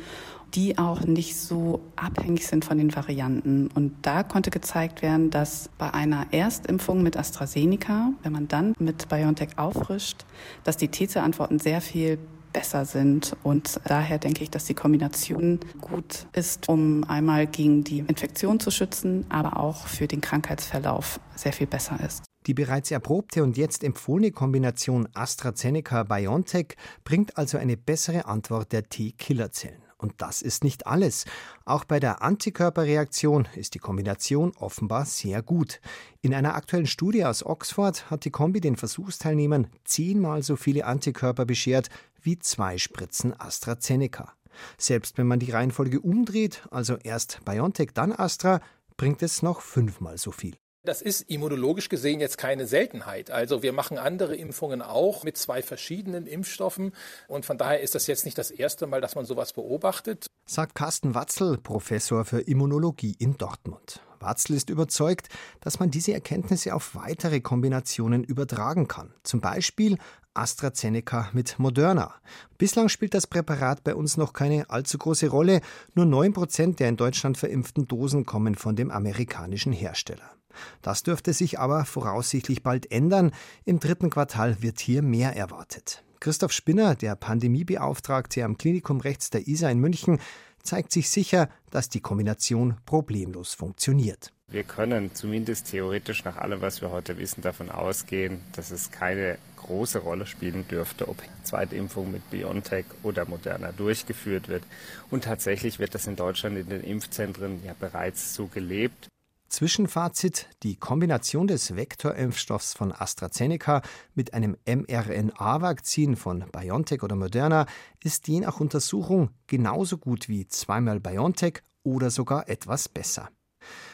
die 0.56 0.78
auch 0.78 1.02
nicht 1.02 1.36
so 1.36 1.82
abhängig 1.96 2.48
sind 2.48 2.64
von 2.64 2.78
den 2.78 2.96
Varianten. 2.96 3.68
Und 3.76 3.94
da 4.04 4.24
konnte 4.24 4.52
gezeigt 4.52 5.02
werden, 5.02 5.30
dass 5.30 5.70
bei 5.78 5.94
einer 5.94 6.28
Erstimpfung 6.32 7.04
mit 7.04 7.18
AstraZeneca, 7.18 8.14
wenn 8.24 8.32
man 8.32 8.48
dann 8.48 8.74
mit 8.80 9.10
BioNTech 9.10 9.58
auffrischt, 9.58 10.26
dass 10.64 10.78
die 10.78 10.88
T-Zell-Antworten 10.88 11.60
sehr 11.60 11.82
viel 11.82 12.18
besser 12.54 12.86
sind. 12.86 13.36
Und 13.44 13.82
daher 13.84 14.18
denke 14.18 14.44
ich, 14.44 14.50
dass 14.50 14.64
die 14.64 14.74
Kombination 14.74 15.60
gut 15.82 16.26
ist, 16.32 16.70
um 16.70 17.04
einmal 17.04 17.48
gegen 17.48 17.84
die 17.84 18.00
Infektion 18.00 18.62
zu 18.62 18.72
schützen, 18.72 19.26
aber 19.28 19.60
auch 19.60 19.88
für 19.88 20.08
den 20.08 20.22
Krankheitsverlauf 20.22 21.20
sehr 21.36 21.52
viel 21.52 21.68
besser 21.68 22.00
ist. 22.06 22.24
Die 22.48 22.54
bereits 22.54 22.92
erprobte 22.92 23.44
und 23.44 23.58
jetzt 23.58 23.84
empfohlene 23.84 24.32
Kombination 24.32 25.08
AstraZeneca-BioNTech 25.14 26.76
bringt 27.04 27.38
also 27.38 27.58
eine 27.58 27.78
bessere 27.78 28.26
Antwort 28.26 28.72
der 28.72 28.88
T-Killerzellen. 28.88 29.82
Und 29.98 30.22
das 30.22 30.42
ist 30.42 30.64
nicht 30.64 30.86
alles. 30.86 31.26
Auch 31.64 31.86
bei 31.86 32.00
der 32.00 32.22
Antikörperreaktion 32.22 33.48
ist 33.56 33.74
die 33.74 33.80
Kombination 33.80 34.52
offenbar 34.58 35.06
sehr 35.06 35.42
gut. 35.42 35.80
In 36.22 36.34
einer 36.34 36.56
aktuellen 36.56 36.86
Studie 36.86 37.26
aus 37.26 37.44
Oxford 37.44 38.12
hat 38.12 38.26
die 38.26 38.30
Kombi 38.30 38.62
den 38.62 38.76
Versuchsteilnehmern 38.76 39.68
zehnmal 39.84 40.44
so 40.44 40.58
viele 40.58 40.86
Antikörper 40.86 41.46
beschert 41.46 41.90
wie 42.22 42.38
zwei 42.38 42.78
Spritzen 42.78 43.34
AstraZeneca. 43.40 44.34
Selbst 44.78 45.18
wenn 45.18 45.28
man 45.28 45.40
die 45.40 45.52
Reihenfolge 45.52 46.00
umdreht, 46.00 46.68
also 46.72 46.98
erst 46.98 47.44
BioNTech, 47.46 47.92
dann 47.94 48.12
Astra, 48.12 48.62
bringt 48.98 49.24
es 49.24 49.42
noch 49.42 49.62
fünfmal 49.62 50.18
so 50.18 50.32
viel. 50.32 50.56
Das 50.86 51.02
ist 51.02 51.22
immunologisch 51.30 51.90
gesehen 51.90 52.20
jetzt 52.20 52.38
keine 52.38 52.68
Seltenheit. 52.68 53.32
Also 53.32 53.64
wir 53.64 53.74
machen 53.74 53.98
andere 53.98 54.36
Impfungen 54.36 54.84
auch 54.84 55.24
mit 55.24 55.36
zwei 55.36 55.64
verschiedenen 55.64 56.28
Impfstoffen 56.28 56.94
und 57.28 57.44
von 57.46 57.58
daher 57.58 57.82
ist 57.82 57.96
das 57.96 58.06
jetzt 58.06 58.24
nicht 58.26 58.38
das 58.38 58.52
erste 58.52 58.86
Mal, 58.86 59.02
dass 59.02 59.16
man 59.16 59.26
sowas 59.26 59.54
beobachtet. 59.54 60.28
Sagt 60.46 60.76
Carsten 60.76 61.16
Watzel, 61.16 61.58
Professor 61.58 62.24
für 62.24 62.42
Immunologie 62.42 63.16
in 63.18 63.36
Dortmund. 63.38 64.02
Watzel 64.20 64.56
ist 64.56 64.70
überzeugt, 64.70 65.30
dass 65.60 65.80
man 65.80 65.90
diese 65.90 66.14
Erkenntnisse 66.14 66.76
auf 66.76 66.96
weitere 66.96 67.42
Kombinationen 67.42 68.24
übertragen 68.24 68.88
kann. 68.88 69.14
Zum 69.24 69.42
Beispiel 69.42 69.98
AstraZeneca 70.36 71.30
mit 71.34 71.58
Moderna. 71.58 72.14
Bislang 72.58 72.90
spielt 72.90 73.14
das 73.14 73.26
Präparat 73.26 73.84
bei 73.84 73.96
uns 73.96 74.18
noch 74.18 74.34
keine 74.34 74.70
allzu 74.70 74.98
große 74.98 75.30
Rolle. 75.30 75.62
Nur 75.96 76.06
9 76.06 76.34
Prozent 76.34 76.80
der 76.80 76.90
in 76.90 76.98
Deutschland 76.98 77.38
verimpften 77.38 77.88
Dosen 77.88 78.26
kommen 78.26 78.56
von 78.56 78.76
dem 78.76 78.92
amerikanischen 78.92 79.74
Hersteller. 79.74 80.36
Das 80.82 81.04
dürfte 81.04 81.34
sich 81.34 81.60
aber 81.60 81.86
voraussichtlich 81.86 82.64
bald 82.64 82.92
ändern. 82.92 83.32
Im 83.66 83.80
dritten 83.80 84.10
Quartal 84.10 84.62
wird 84.62 84.80
hier 84.80 85.02
mehr 85.02 85.36
erwartet. 85.36 86.04
Christoph 86.20 86.52
Spinner, 86.52 86.96
der 86.96 87.16
Pandemiebeauftragte 87.16 88.44
am 88.44 88.58
Klinikum 88.58 89.00
rechts 89.00 89.30
der 89.30 89.48
ISA 89.48 89.70
in 89.70 89.80
München, 89.80 90.20
zeigt 90.64 90.92
sich 90.92 91.10
sicher, 91.10 91.50
dass 91.70 91.90
die 91.90 92.02
Kombination 92.02 92.78
problemlos 92.86 93.54
funktioniert. 93.54 94.32
Wir 94.48 94.64
können 94.64 95.14
zumindest 95.14 95.72
theoretisch 95.72 96.24
nach 96.24 96.38
allem, 96.38 96.62
was 96.62 96.82
wir 96.82 96.92
heute 96.92 97.18
wissen, 97.18 97.42
davon 97.42 97.72
ausgehen, 97.72 98.42
dass 98.54 98.72
es 98.72 98.92
keine 98.92 99.38
große 99.58 100.00
Rolle 100.00 100.28
spielen 100.28 100.68
dürfte, 100.68 101.08
ob 101.08 101.18
Zweitimpfung 101.44 102.12
mit 102.12 102.30
BioNTech 102.30 102.86
oder 103.02 103.26
Moderna 103.26 103.72
durchgeführt 103.72 104.48
wird. 104.48 104.64
Und 105.10 105.24
tatsächlich 105.24 105.80
wird 105.80 105.96
das 105.96 106.06
in 106.06 106.16
Deutschland 106.16 106.58
in 106.58 106.70
den 106.70 106.84
Impfzentren 106.84 107.64
ja 107.66 107.74
bereits 107.80 108.36
so 108.36 108.46
gelebt. 108.46 109.08
Zwischenfazit: 109.56 110.50
Die 110.64 110.76
Kombination 110.76 111.48
des 111.48 111.78
Vektorimpfstoffs 111.78 112.74
von 112.74 112.92
AstraZeneca 112.92 113.84
mit 114.14 114.34
einem 114.34 114.58
mRNA-Vakzin 114.66 116.18
von 116.18 116.44
BioNTech 116.52 117.04
oder 117.04 117.16
Moderna 117.16 117.66
ist 118.04 118.28
je 118.28 118.42
nach 118.42 118.60
Untersuchung 118.60 119.30
genauso 119.48 119.98
gut 119.98 120.28
wie 120.28 120.46
zweimal 120.46 121.00
BioNTech 121.00 121.62
oder 121.84 122.10
sogar 122.10 122.50
etwas 122.50 122.90
besser. 122.90 123.30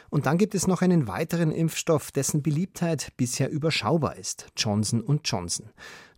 Und 0.09 0.25
dann 0.25 0.39
gibt 0.39 0.55
es 0.55 0.65
noch 0.65 0.81
einen 0.81 1.07
weiteren 1.07 1.51
Impfstoff, 1.51 2.11
dessen 2.11 2.41
Beliebtheit 2.41 3.13
bisher 3.15 3.51
überschaubar 3.51 4.15
ist: 4.15 4.47
Johnson 4.57 5.03
Johnson. 5.23 5.69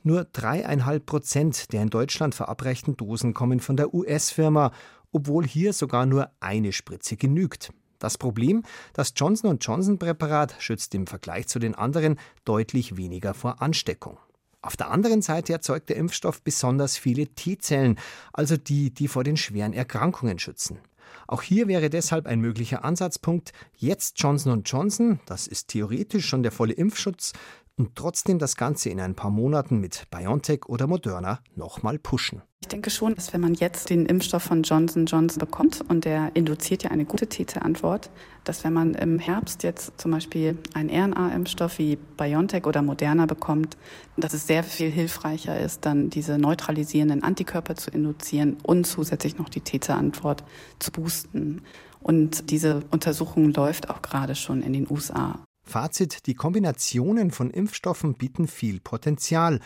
Nur 0.03 0.23
dreieinhalb 0.23 1.05
Prozent 1.05 1.73
der 1.73 1.81
in 1.81 1.89
Deutschland 1.89 2.33
verabreichten 2.33 2.95
Dosen 2.95 3.33
kommen 3.33 3.59
von 3.59 3.75
der 3.75 3.93
US-Firma 3.93 4.71
obwohl 5.13 5.45
hier 5.45 5.73
sogar 5.73 6.05
nur 6.05 6.31
eine 6.39 6.71
Spritze 6.71 7.15
genügt. 7.17 7.71
Das 8.03 8.17
Problem, 8.17 8.63
das 8.91 9.13
Johnson 9.15 9.59
Johnson 9.61 9.97
Präparat 9.97 10.55
schützt 10.59 10.93
im 10.93 11.07
Vergleich 11.07 11.47
zu 11.47 11.57
den 11.57 11.73
anderen 11.73 12.19
deutlich 12.43 12.97
weniger 12.97 13.33
vor 13.33 13.61
Ansteckung. 13.61 14.17
Auf 14.61 14.75
der 14.75 14.91
anderen 14.91 15.21
Seite 15.21 15.53
erzeugt 15.53 15.87
der 15.87 15.95
Impfstoff 15.95 16.41
besonders 16.41 16.97
viele 16.97 17.27
T-Zellen, 17.27 17.97
also 18.33 18.57
die, 18.57 18.93
die 18.93 19.07
vor 19.07 19.23
den 19.23 19.37
schweren 19.37 19.71
Erkrankungen 19.71 20.37
schützen. 20.37 20.79
Auch 21.27 21.43
hier 21.43 21.69
wäre 21.69 21.89
deshalb 21.89 22.27
ein 22.27 22.41
möglicher 22.41 22.83
Ansatzpunkt, 22.83 23.53
jetzt 23.77 24.21
Johnson 24.21 24.63
Johnson, 24.63 25.21
das 25.25 25.47
ist 25.47 25.69
theoretisch 25.69 26.25
schon 26.27 26.43
der 26.43 26.51
volle 26.51 26.73
Impfschutz, 26.73 27.31
und 27.77 27.95
trotzdem 27.95 28.39
das 28.39 28.55
Ganze 28.55 28.89
in 28.89 28.99
ein 28.99 29.15
paar 29.15 29.31
Monaten 29.31 29.79
mit 29.79 30.05
BioNTech 30.11 30.65
oder 30.67 30.87
Moderna 30.87 31.39
nochmal 31.55 31.99
pushen. 31.99 32.41
Ich 32.61 32.69
denke 32.69 32.91
schon, 32.91 33.13
dass 33.13 33.33
wenn 33.33 33.41
man 33.41 33.55
jetzt 33.55 33.89
den 33.89 34.05
Impfstoff 34.05 34.43
von 34.43 34.63
Johnson 34.63 35.05
Johnson 35.05 35.39
bekommt 35.39 35.83
und 35.89 36.05
der 36.05 36.33
induziert 36.33 36.83
ja 36.83 36.91
eine 36.91 37.03
gute 37.03 37.27
T-Zellantwort, 37.27 38.09
dass 38.45 38.63
wenn 38.63 38.71
man 38.71 38.93
im 38.93 39.19
Herbst 39.19 39.63
jetzt 39.63 39.99
zum 39.99 40.11
Beispiel 40.11 40.57
einen 40.73 40.89
RNA-Impfstoff 40.89 41.77
wie 41.77 41.97
BioNTech 41.97 42.65
oder 42.65 42.81
Moderna 42.81 43.25
bekommt, 43.25 43.75
dass 44.15 44.33
es 44.33 44.47
sehr 44.47 44.63
viel 44.63 44.89
hilfreicher 44.89 45.59
ist, 45.59 45.85
dann 45.85 46.09
diese 46.09 46.37
neutralisierenden 46.37 47.21
Antikörper 47.21 47.75
zu 47.75 47.91
induzieren 47.91 48.55
und 48.63 48.87
zusätzlich 48.87 49.37
noch 49.37 49.49
die 49.49 49.61
T-Zellantwort 49.61 50.45
zu 50.79 50.91
boosten. 50.93 51.63
Und 51.99 52.49
diese 52.49 52.81
Untersuchung 52.91 53.51
läuft 53.51 53.89
auch 53.89 54.01
gerade 54.01 54.35
schon 54.35 54.61
in 54.61 54.71
den 54.71 54.89
USA. 54.89 55.43
Fazit, 55.63 56.27
die 56.27 56.35
Kombinationen 56.35 57.31
von 57.31 57.49
Impfstoffen 57.49 58.15
bieten 58.15 58.47
viel 58.47 58.79
Potenzial, 58.79 59.59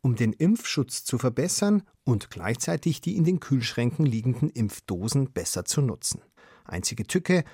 um 0.00 0.16
den 0.16 0.32
Impfschutz 0.32 1.04
zu 1.04 1.16
verbessern 1.16 1.82
und 2.04 2.30
gleichzeitig 2.30 3.00
die 3.00 3.16
in 3.16 3.24
den 3.24 3.40
Kühlschränken 3.40 4.04
liegenden 4.04 4.50
Impfdosen 4.50 5.30
besser 5.32 5.64
zu 5.64 5.80
nutzen. 5.80 6.20
Einzige 6.64 7.06
Tücke, 7.06 7.44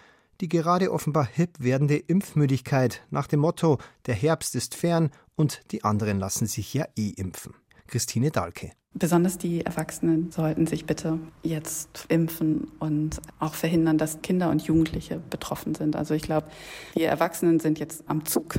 die 0.40 0.48
gerade 0.48 0.90
offenbar 0.90 1.26
hip 1.26 1.56
werdende 1.58 1.96
Impfmüdigkeit 1.96 3.06
nach 3.10 3.26
dem 3.26 3.40
Motto 3.40 3.78
Der 4.06 4.14
Herbst 4.14 4.54
ist 4.56 4.74
fern 4.74 5.10
und 5.36 5.60
die 5.70 5.84
anderen 5.84 6.18
lassen 6.18 6.46
sich 6.46 6.74
ja 6.74 6.86
eh 6.96 7.10
impfen. 7.10 7.54
Christine 7.90 8.30
Dahlke. 8.30 8.70
Besonders 8.92 9.38
die 9.38 9.64
Erwachsenen 9.64 10.30
sollten 10.30 10.66
sich 10.66 10.84
bitte 10.84 11.18
jetzt 11.42 12.06
impfen 12.08 12.68
und 12.80 13.20
auch 13.38 13.54
verhindern, 13.54 13.98
dass 13.98 14.22
Kinder 14.22 14.50
und 14.50 14.62
Jugendliche 14.62 15.20
betroffen 15.30 15.74
sind. 15.74 15.94
Also 15.94 16.14
ich 16.14 16.22
glaube, 16.22 16.48
die 16.96 17.04
Erwachsenen 17.04 17.60
sind 17.60 17.78
jetzt 17.78 18.04
am 18.08 18.24
Zug. 18.24 18.54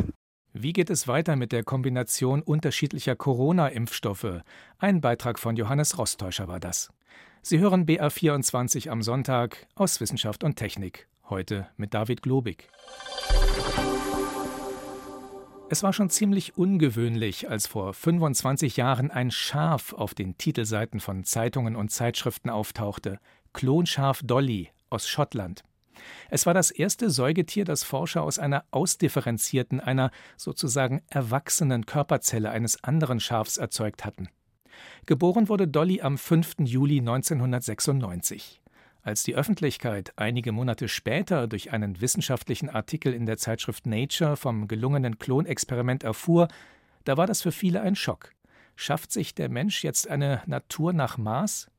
Wie 0.53 0.73
geht 0.73 0.89
es 0.89 1.07
weiter 1.07 1.35
mit 1.35 1.51
der 1.51 1.63
Kombination 1.63 2.41
unterschiedlicher 2.41 3.15
Corona-Impfstoffe? 3.15 4.41
Ein 4.79 5.01
Beitrag 5.01 5.39
von 5.39 5.55
Johannes 5.55 5.97
Rostäuscher 5.97 6.47
war 6.47 6.59
das. 6.59 6.89
Sie 7.41 7.59
hören 7.59 7.85
BA24 7.85 8.89
am 8.89 9.01
Sonntag 9.01 9.67
aus 9.75 9.99
Wissenschaft 9.99 10.43
und 10.43 10.57
Technik. 10.57 11.07
Heute 11.29 11.67
mit 11.77 11.93
David 11.93 12.21
Globig. 12.21 12.69
Es 15.71 15.83
war 15.83 15.93
schon 15.93 16.09
ziemlich 16.09 16.57
ungewöhnlich, 16.57 17.49
als 17.49 17.65
vor 17.65 17.93
25 17.93 18.75
Jahren 18.75 19.09
ein 19.09 19.31
Schaf 19.31 19.93
auf 19.93 20.13
den 20.13 20.37
Titelseiten 20.37 20.99
von 20.99 21.23
Zeitungen 21.23 21.77
und 21.77 21.91
Zeitschriften 21.91 22.49
auftauchte. 22.49 23.19
Klonschaf 23.53 24.19
Dolly 24.21 24.69
aus 24.89 25.07
Schottland. 25.07 25.63
Es 26.29 26.45
war 26.45 26.53
das 26.53 26.71
erste 26.71 27.09
Säugetier, 27.09 27.63
das 27.63 27.85
Forscher 27.85 28.23
aus 28.23 28.37
einer 28.37 28.65
ausdifferenzierten, 28.71 29.79
einer 29.79 30.11
sozusagen 30.35 31.03
erwachsenen 31.09 31.85
Körperzelle 31.85 32.49
eines 32.49 32.83
anderen 32.83 33.21
Schafs 33.21 33.55
erzeugt 33.55 34.03
hatten. 34.03 34.27
Geboren 35.05 35.47
wurde 35.47 35.69
Dolly 35.69 36.01
am 36.01 36.17
5. 36.17 36.55
Juli 36.65 36.99
1996. 36.99 38.60
Als 39.03 39.23
die 39.23 39.35
Öffentlichkeit 39.35 40.13
einige 40.15 40.51
Monate 40.51 40.87
später 40.87 41.47
durch 41.47 41.71
einen 41.71 42.01
wissenschaftlichen 42.01 42.69
Artikel 42.69 43.13
in 43.13 43.25
der 43.25 43.37
Zeitschrift 43.37 43.87
Nature 43.87 44.37
vom 44.37 44.67
gelungenen 44.67 45.17
Klonexperiment 45.17 46.03
erfuhr, 46.03 46.47
da 47.03 47.17
war 47.17 47.25
das 47.25 47.41
für 47.41 47.51
viele 47.51 47.81
ein 47.81 47.95
Schock. 47.95 48.31
Schafft 48.75 49.11
sich 49.11 49.33
der 49.33 49.49
Mensch 49.49 49.83
jetzt 49.83 50.07
eine 50.07 50.43
Natur 50.45 50.93
nach 50.93 51.17
Maß? 51.17 51.71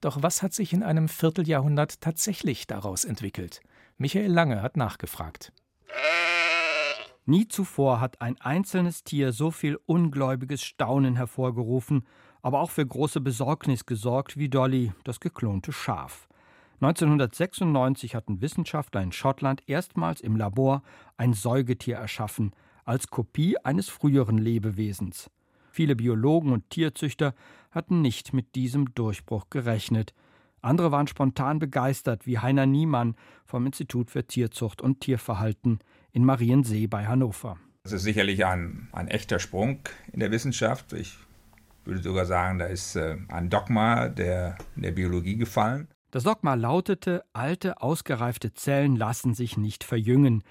Doch 0.00 0.22
was 0.22 0.42
hat 0.42 0.54
sich 0.54 0.72
in 0.72 0.82
einem 0.82 1.08
Vierteljahrhundert 1.08 2.00
tatsächlich 2.00 2.66
daraus 2.66 3.04
entwickelt? 3.04 3.60
Michael 3.98 4.32
Lange 4.32 4.62
hat 4.62 4.78
nachgefragt. 4.78 5.52
Nie 7.26 7.46
zuvor 7.48 8.00
hat 8.00 8.22
ein 8.22 8.40
einzelnes 8.40 9.04
Tier 9.04 9.32
so 9.32 9.50
viel 9.50 9.78
ungläubiges 9.84 10.62
Staunen 10.62 11.16
hervorgerufen, 11.16 12.06
aber 12.40 12.60
auch 12.60 12.70
für 12.70 12.86
große 12.86 13.20
Besorgnis 13.20 13.84
gesorgt 13.84 14.38
wie 14.38 14.48
Dolly, 14.48 14.94
das 15.04 15.20
geklonte 15.20 15.72
Schaf. 15.72 16.29
1996 16.82 18.14
hatten 18.14 18.40
Wissenschaftler 18.40 19.02
in 19.02 19.12
Schottland 19.12 19.62
erstmals 19.66 20.22
im 20.22 20.34
Labor 20.34 20.82
ein 21.18 21.34
Säugetier 21.34 21.96
erschaffen, 21.96 22.52
als 22.86 23.08
Kopie 23.08 23.58
eines 23.58 23.90
früheren 23.90 24.38
Lebewesens. 24.38 25.30
Viele 25.70 25.94
Biologen 25.94 26.52
und 26.52 26.70
Tierzüchter 26.70 27.34
hatten 27.70 28.00
nicht 28.00 28.32
mit 28.32 28.54
diesem 28.54 28.94
Durchbruch 28.94 29.50
gerechnet. 29.50 30.14
Andere 30.62 30.90
waren 30.90 31.06
spontan 31.06 31.58
begeistert, 31.58 32.26
wie 32.26 32.38
Heiner 32.38 32.64
Niemann 32.66 33.14
vom 33.44 33.66
Institut 33.66 34.10
für 34.10 34.26
Tierzucht 34.26 34.80
und 34.80 35.00
Tierverhalten 35.00 35.80
in 36.12 36.24
Mariensee 36.24 36.86
bei 36.86 37.06
Hannover. 37.06 37.58
Das 37.82 37.92
ist 37.92 38.02
sicherlich 38.02 38.44
ein, 38.46 38.88
ein 38.92 39.08
echter 39.08 39.38
Sprung 39.38 39.80
in 40.12 40.20
der 40.20 40.30
Wissenschaft. 40.30 40.94
Ich 40.94 41.18
würde 41.84 42.02
sogar 42.02 42.26
sagen, 42.26 42.58
da 42.58 42.66
ist 42.66 42.96
äh, 42.96 43.16
ein 43.28 43.50
Dogma 43.50 44.08
der, 44.08 44.56
der 44.76 44.92
Biologie 44.92 45.36
gefallen. 45.36 45.88
Das 46.10 46.24
Dogma 46.24 46.54
lautete, 46.54 47.24
alte, 47.32 47.80
ausgereifte 47.80 48.52
Zellen 48.52 48.96
lassen 48.96 49.34
sich 49.34 49.56
nicht 49.56 49.84
verjüngen. 49.84 50.42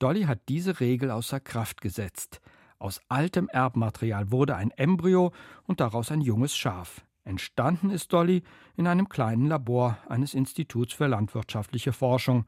Dolly 0.00 0.24
hat 0.24 0.40
diese 0.48 0.80
Regel 0.80 1.12
außer 1.12 1.38
Kraft 1.38 1.80
gesetzt. 1.80 2.40
Aus 2.78 3.00
altem 3.08 3.48
Erbmaterial 3.48 4.32
wurde 4.32 4.56
ein 4.56 4.72
Embryo 4.72 5.32
und 5.64 5.80
daraus 5.80 6.10
ein 6.10 6.20
junges 6.20 6.56
Schaf. 6.56 7.04
Entstanden 7.24 7.90
ist 7.90 8.12
Dolly 8.12 8.42
in 8.76 8.86
einem 8.86 9.08
kleinen 9.08 9.46
Labor 9.46 9.98
eines 10.08 10.34
Instituts 10.34 10.92
für 10.92 11.06
landwirtschaftliche 11.06 11.92
Forschung, 11.92 12.44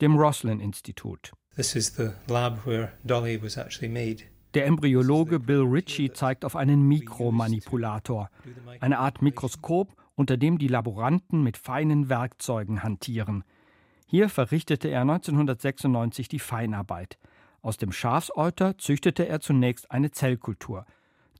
dem 0.00 0.16
Roslin 0.16 0.60
Institut. 0.60 1.32
Der 4.54 4.66
Embryologe 4.66 5.40
Bill 5.40 5.62
Ritchie 5.62 6.12
zeigt 6.12 6.44
auf 6.44 6.56
einen 6.56 6.82
Mikromanipulator, 6.86 8.28
eine 8.80 8.98
Art 8.98 9.22
Mikroskop, 9.22 9.94
unter 10.22 10.36
dem 10.36 10.56
die 10.56 10.68
Laboranten 10.68 11.42
mit 11.42 11.56
feinen 11.56 12.08
Werkzeugen 12.08 12.84
hantieren. 12.84 13.42
Hier 14.06 14.28
verrichtete 14.28 14.86
er 14.86 15.00
1996 15.00 16.28
die 16.28 16.38
Feinarbeit. 16.38 17.18
Aus 17.60 17.76
dem 17.76 17.90
Schafsäuter 17.90 18.78
züchtete 18.78 19.26
er 19.26 19.40
zunächst 19.40 19.90
eine 19.90 20.12
Zellkultur. 20.12 20.86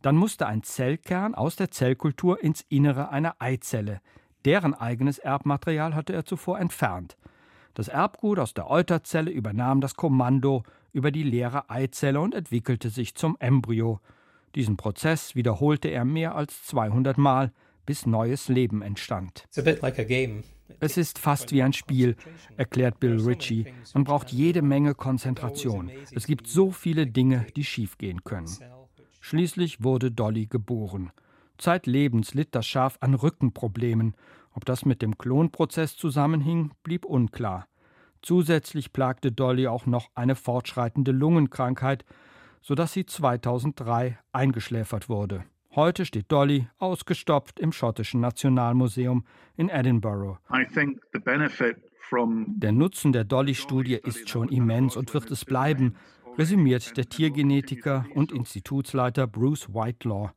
Dann 0.03 0.17
musste 0.17 0.49
ein 0.49 0.65
Zellkern 0.65 1.37
aus 1.37 1.55
der 1.55 1.71
Zellkultur 1.71 2.43
ins 2.43 2.63
Innere 2.71 3.11
einer 3.11 3.37
Eizelle. 3.39 4.01
Deren 4.45 4.75
eigenes 4.75 5.21
Erbmaterial 5.21 5.95
hatte 5.95 6.13
er 6.13 6.25
zuvor 6.25 6.59
entfernt. 6.59 7.17
Das 7.75 7.87
Erbgut 7.87 8.41
aus 8.41 8.53
der 8.53 8.69
Euterzelle 8.69 9.31
übernahm 9.31 9.81
das 9.81 9.95
Kommando 9.95 10.65
über 10.93 11.13
die 11.13 11.23
leere 11.23 11.71
Eizelle 11.71 12.21
und 12.21 12.35
entwickelte 12.35 12.91
sich 12.91 13.15
zum 13.15 13.37
Embryo. 13.39 14.01
Diesen 14.57 14.77
Prozess 14.77 15.37
wiederholte 15.37 15.87
er 15.87 16.05
mehr 16.05 16.35
als 16.35 16.65
200 16.65 17.17
Mal, 17.17 17.53
bis 17.87 18.07
neues 18.07 18.49
Leben 18.49 18.83
entstand. 18.83 19.47
Es 20.81 20.97
ist 20.97 21.19
fast 21.19 21.53
wie 21.53 21.63
ein 21.63 21.73
Spiel, 21.73 22.17
erklärt 22.57 22.99
Bill 23.01 23.21
Ritchie. 23.21 23.67
Man 23.95 24.05
braucht 24.05 24.33
jede 24.33 24.63
Menge 24.63 24.95
Konzentration. 24.95 25.91
Es 26.13 26.27
gibt 26.27 26.47
so 26.47 26.71
viele 26.71 27.07
Dinge, 27.07 27.47
die 27.57 27.65
schiefgehen 27.65 28.25
können. 28.25 28.51
Schließlich 29.21 29.83
wurde 29.85 30.11
Dolly 30.11 30.47
geboren. 30.47 31.13
Zeitlebens 31.59 32.35
litt 32.35 32.55
das 32.55 32.67
Schaf 32.67 32.97
an 33.01 33.15
Rückenproblemen. 33.15 34.17
Ob 34.53 34.65
das 34.65 34.85
mit 34.85 35.01
dem 35.01 35.17
Klonprozess 35.17 35.97
zusammenhing, 35.97 36.73
blieb 36.83 37.05
unklar. 37.05 37.69
Zusätzlich 38.21 38.93
plagte 38.93 39.33
Dolly 39.33 39.69
auch 39.69 39.87
noch 39.87 40.11
eine 40.15 40.35
fortschreitende 40.35 41.13
Lungenkrankheit, 41.13 42.05
sodass 42.61 42.93
sie 42.93 43.07
2003 43.07 44.19
eingeschläfert 44.33 45.09
wurde. 45.09 45.45
Heute 45.75 46.05
steht 46.05 46.31
Dolly 46.31 46.67
ausgestopft 46.79 47.59
im 47.59 47.73
schottischen 47.73 48.21
Nationalmuseum 48.21 49.25
in 49.57 49.71
Edinburgh. 49.71 50.39
Der 52.11 52.73
Nutzen 52.73 53.13
der 53.13 53.25
Dolly-Studie 53.25 53.95
ist 53.95 54.29
schon 54.29 54.49
immens 54.51 54.97
und 54.97 55.15
wird 55.15 55.31
es 55.31 55.47
bleiben, 55.47 55.95
resümiert 56.37 56.95
der 56.99 57.09
Tiergenetiker 57.09 58.05
und 58.15 58.33
Institutsleiter 58.33 59.27
Bruce 59.27 59.73
Whitelaw. 59.73 60.33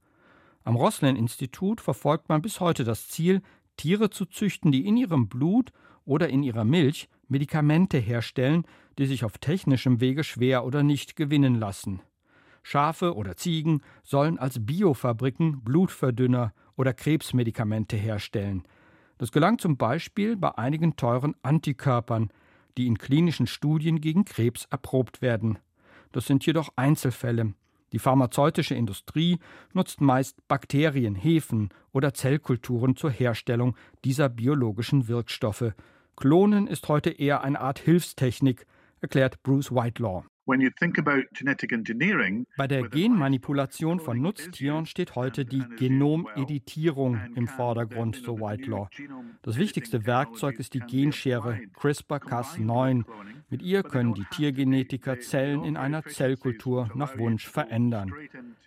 Am 0.64 0.78
Roslin-Institut 0.78 1.82
verfolgt 1.82 2.30
man 2.30 2.42
bis 2.42 2.62
heute 2.62 2.86
das 2.86 3.10
Ziel, 3.10 3.42
Tiere 3.76 4.10
zu 4.10 4.26
züchten, 4.26 4.72
die 4.72 4.88
in 4.88 4.96
ihrem 4.96 5.28
Blut 5.28 5.72
oder 6.06 6.30
in 6.30 6.44
ihrer 6.44 6.64
Milch 6.64 7.10
Medikamente 7.28 7.98
herstellen, 7.98 8.64
die 8.98 9.06
sich 9.06 9.26
auf 9.26 9.38
technischem 9.38 10.00
Wege 10.00 10.24
schwer 10.24 10.64
oder 10.64 10.82
nicht 10.82 11.18
gewinnen 11.18 11.56
lassen. 11.56 12.02
Schafe 12.68 13.16
oder 13.16 13.38
Ziegen 13.38 13.82
sollen 14.04 14.40
als 14.40 14.66
Biofabriken 14.66 15.62
Blutverdünner 15.62 16.52
oder 16.76 16.96
Krebsmedikamente 16.96 17.96
herstellen. 17.96 18.64
Das 19.20 19.32
gelang 19.32 19.60
zum 19.60 19.78
Beispiel 19.78 20.36
bei 20.36 20.58
einigen 20.58 20.96
teuren 20.96 21.36
Antikörpern, 21.44 22.32
die 22.76 22.88
in 22.88 22.98
klinischen 22.98 23.46
Studien 23.46 24.02
gegen 24.02 24.26
Krebs 24.26 24.66
erprobt 24.72 25.22
werden. 25.22 25.60
Das 26.12 26.26
sind 26.26 26.44
jedoch 26.48 26.70
Einzelfälle. 26.76 27.54
Die 27.92 28.00
pharmazeutische 28.00 28.74
Industrie 28.74 29.38
nutzt 29.74 30.02
meist 30.02 30.36
Bakterien, 30.48 31.14
Hefen 31.14 31.70
oder 31.92 32.16
Zellkulturen 32.16 32.96
zur 32.96 33.12
Herstellung 33.12 33.78
dieser 34.04 34.28
biologischen 34.28 35.08
Wirkstoffe. 35.08 35.74
Klonen 36.16 36.66
ist 36.66 36.88
heute 36.88 37.12
eher 37.12 37.44
eine 37.44 37.62
Art 37.62 37.78
Hilfstechnik, 37.78 38.66
erklärt 39.02 39.44
Bruce 39.44 39.72
Whitelaw. 39.72 40.24
Bei 42.58 42.68
der 42.68 42.84
Genmanipulation 42.90 44.00
von 44.00 44.22
Nutztieren 44.22 44.86
steht 44.86 45.16
heute 45.16 45.46
die 45.46 45.64
Genomeditierung 45.78 47.20
im 47.36 47.48
Vordergrund, 47.48 48.16
so 48.18 48.40
Whitelaw. 48.40 48.88
Das 49.42 49.58
wichtigste 49.58 50.06
Werkzeug 50.06 50.60
ist 50.60 50.76
die 50.76 50.82
Genschere 50.82 51.62
CRISPR-Cas9. 51.80 53.06
Mit 53.50 53.64
ihr 53.64 53.84
können 53.84 54.14
die 54.14 54.26
Tiergenetiker 54.26 55.20
Zellen 55.20 55.64
in 55.64 55.78
einer 55.78 56.04
Zellkultur 56.04 56.90
nach 56.94 57.18
Wunsch 57.18 57.48
verändern. 57.48 58.14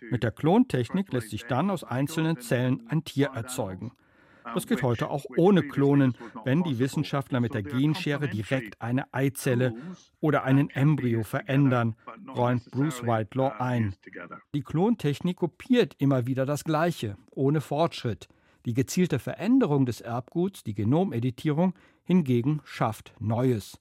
Mit 0.09 0.23
der 0.23 0.31
Klontechnik 0.31 1.13
lässt 1.13 1.29
sich 1.29 1.45
dann 1.45 1.69
aus 1.69 1.83
einzelnen 1.83 2.39
Zellen 2.39 2.83
ein 2.87 3.05
Tier 3.05 3.27
erzeugen. 3.27 3.91
Das 4.53 4.67
geht 4.67 4.83
heute 4.83 5.09
auch 5.09 5.25
ohne 5.37 5.63
Klonen, 5.63 6.17
wenn 6.43 6.63
die 6.63 6.79
Wissenschaftler 6.79 7.39
mit 7.39 7.53
der 7.53 7.63
Genschere 7.63 8.27
direkt 8.27 8.81
eine 8.81 9.13
Eizelle 9.13 9.75
oder 10.19 10.43
einen 10.43 10.69
Embryo 10.69 11.23
verändern, 11.23 11.95
räumt 12.35 12.69
Bruce 12.71 13.03
Whitelaw 13.03 13.53
ein. 13.59 13.95
Die 14.53 14.61
Klontechnik 14.61 15.37
kopiert 15.37 15.95
immer 15.97 16.25
wieder 16.25 16.45
das 16.45 16.63
Gleiche, 16.63 17.17
ohne 17.31 17.61
Fortschritt. 17.61 18.27
Die 18.65 18.73
gezielte 18.73 19.19
Veränderung 19.19 19.85
des 19.85 20.01
Erbguts, 20.01 20.63
die 20.63 20.73
Genomeditierung, 20.73 21.73
hingegen 22.03 22.61
schafft 22.65 23.13
Neues. 23.19 23.79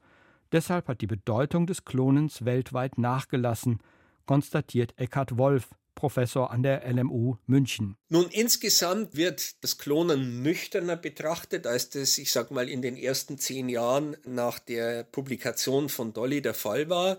Deshalb 0.52 0.88
hat 0.88 1.00
die 1.00 1.06
Bedeutung 1.06 1.66
des 1.66 1.84
Klonens 1.84 2.44
weltweit 2.44 2.96
nachgelassen, 2.96 3.80
konstatiert 4.24 4.94
Eckhard 4.98 5.36
Wolf, 5.36 5.70
Professor 5.98 6.52
an 6.52 6.62
der 6.62 6.88
LMU 6.88 7.38
München. 7.46 7.96
Nun, 8.08 8.28
insgesamt 8.30 9.16
wird 9.16 9.64
das 9.64 9.78
Klonen 9.78 10.42
nüchterner 10.42 10.94
betrachtet, 10.94 11.66
als 11.66 11.90
das, 11.90 12.18
ich 12.18 12.30
sag 12.30 12.52
mal, 12.52 12.68
in 12.68 12.82
den 12.82 12.96
ersten 12.96 13.36
zehn 13.36 13.68
Jahren 13.68 14.16
nach 14.24 14.60
der 14.60 15.02
Publikation 15.02 15.88
von 15.88 16.12
Dolly 16.12 16.40
der 16.40 16.54
Fall 16.54 16.88
war. 16.88 17.18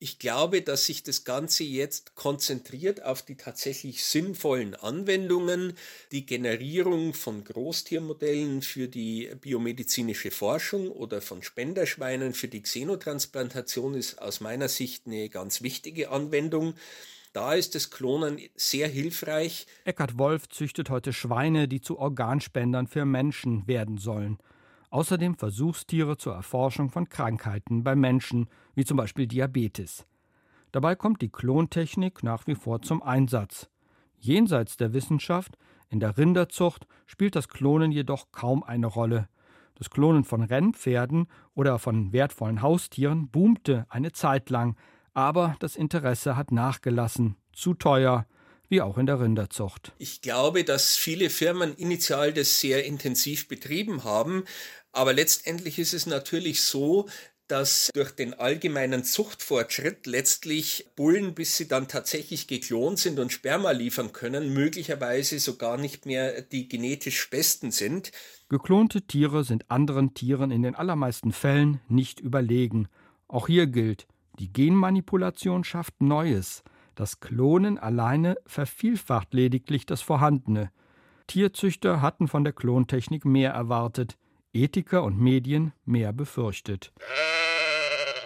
Ich 0.00 0.18
glaube, 0.18 0.62
dass 0.62 0.86
sich 0.86 1.04
das 1.04 1.22
Ganze 1.22 1.62
jetzt 1.62 2.16
konzentriert 2.16 3.04
auf 3.04 3.22
die 3.22 3.36
tatsächlich 3.36 4.02
sinnvollen 4.04 4.74
Anwendungen. 4.74 5.74
Die 6.10 6.26
Generierung 6.26 7.14
von 7.14 7.44
Großtiermodellen 7.44 8.62
für 8.62 8.88
die 8.88 9.30
biomedizinische 9.40 10.32
Forschung 10.32 10.90
oder 10.90 11.20
von 11.20 11.44
Spenderschweinen 11.44 12.34
für 12.34 12.48
die 12.48 12.62
Xenotransplantation 12.62 13.94
ist 13.94 14.20
aus 14.20 14.40
meiner 14.40 14.68
Sicht 14.68 15.06
eine 15.06 15.28
ganz 15.28 15.62
wichtige 15.62 16.10
Anwendung. 16.10 16.74
Da 17.32 17.54
ist 17.54 17.74
das 17.74 17.90
Klonen 17.90 18.38
sehr 18.56 18.88
hilfreich. 18.88 19.66
Eckhard 19.84 20.18
Wolf 20.18 20.48
züchtet 20.48 20.90
heute 20.90 21.12
Schweine, 21.12 21.68
die 21.68 21.80
zu 21.80 21.98
Organspendern 21.98 22.86
für 22.86 23.04
Menschen 23.04 23.66
werden 23.66 23.98
sollen. 23.98 24.38
Außerdem 24.90 25.36
Versuchstiere 25.36 26.16
zur 26.16 26.34
Erforschung 26.34 26.90
von 26.90 27.08
Krankheiten 27.08 27.84
bei 27.84 27.94
Menschen, 27.94 28.48
wie 28.74 28.84
zum 28.84 28.96
Beispiel 28.96 29.26
Diabetes. 29.26 30.06
Dabei 30.72 30.94
kommt 30.94 31.20
die 31.20 31.28
Klontechnik 31.28 32.22
nach 32.22 32.46
wie 32.46 32.54
vor 32.54 32.80
zum 32.82 33.02
Einsatz. 33.02 33.68
Jenseits 34.18 34.76
der 34.76 34.92
Wissenschaft, 34.92 35.56
in 35.90 36.00
der 36.00 36.18
Rinderzucht, 36.18 36.86
spielt 37.06 37.36
das 37.36 37.48
Klonen 37.48 37.92
jedoch 37.92 38.32
kaum 38.32 38.62
eine 38.62 38.86
Rolle. 38.86 39.28
Das 39.74 39.90
Klonen 39.90 40.24
von 40.24 40.42
Rennpferden 40.42 41.28
oder 41.54 41.78
von 41.78 42.12
wertvollen 42.12 42.62
Haustieren 42.62 43.28
boomte 43.28 43.86
eine 43.88 44.12
Zeit 44.12 44.50
lang, 44.50 44.76
aber 45.18 45.56
das 45.58 45.74
Interesse 45.74 46.36
hat 46.36 46.52
nachgelassen. 46.52 47.34
Zu 47.52 47.74
teuer, 47.74 48.24
wie 48.68 48.80
auch 48.80 48.98
in 48.98 49.06
der 49.06 49.18
Rinderzucht. 49.18 49.90
Ich 49.98 50.20
glaube, 50.20 50.62
dass 50.62 50.94
viele 50.94 51.28
Firmen 51.28 51.74
initial 51.74 52.32
das 52.32 52.60
sehr 52.60 52.84
intensiv 52.84 53.48
betrieben 53.48 54.04
haben, 54.04 54.44
aber 54.92 55.12
letztendlich 55.12 55.80
ist 55.80 55.92
es 55.92 56.06
natürlich 56.06 56.62
so, 56.62 57.08
dass 57.48 57.90
durch 57.94 58.12
den 58.12 58.32
allgemeinen 58.32 59.02
Zuchtfortschritt 59.02 60.06
letztlich 60.06 60.86
Bullen, 60.94 61.34
bis 61.34 61.56
sie 61.56 61.66
dann 61.66 61.88
tatsächlich 61.88 62.46
geklont 62.46 63.00
sind 63.00 63.18
und 63.18 63.32
Sperma 63.32 63.72
liefern 63.72 64.12
können, 64.12 64.54
möglicherweise 64.54 65.40
sogar 65.40 65.78
nicht 65.78 66.06
mehr 66.06 66.42
die 66.42 66.68
genetisch 66.68 67.28
besten 67.28 67.72
sind. 67.72 68.12
Geklonte 68.48 69.02
Tiere 69.02 69.42
sind 69.42 69.68
anderen 69.68 70.14
Tieren 70.14 70.52
in 70.52 70.62
den 70.62 70.76
allermeisten 70.76 71.32
Fällen 71.32 71.80
nicht 71.88 72.20
überlegen. 72.20 72.86
Auch 73.26 73.48
hier 73.48 73.66
gilt, 73.66 74.06
die 74.38 74.52
Genmanipulation 74.52 75.64
schafft 75.64 76.00
Neues. 76.00 76.62
Das 76.94 77.20
Klonen 77.20 77.78
alleine 77.78 78.36
vervielfacht 78.46 79.34
lediglich 79.34 79.86
das 79.86 80.00
Vorhandene. 80.00 80.70
Tierzüchter 81.26 82.00
hatten 82.00 82.26
von 82.28 82.44
der 82.44 82.52
Klontechnik 82.52 83.24
mehr 83.24 83.52
erwartet, 83.52 84.16
Ethiker 84.52 85.04
und 85.04 85.18
Medien 85.20 85.72
mehr 85.84 86.12
befürchtet. 86.12 86.92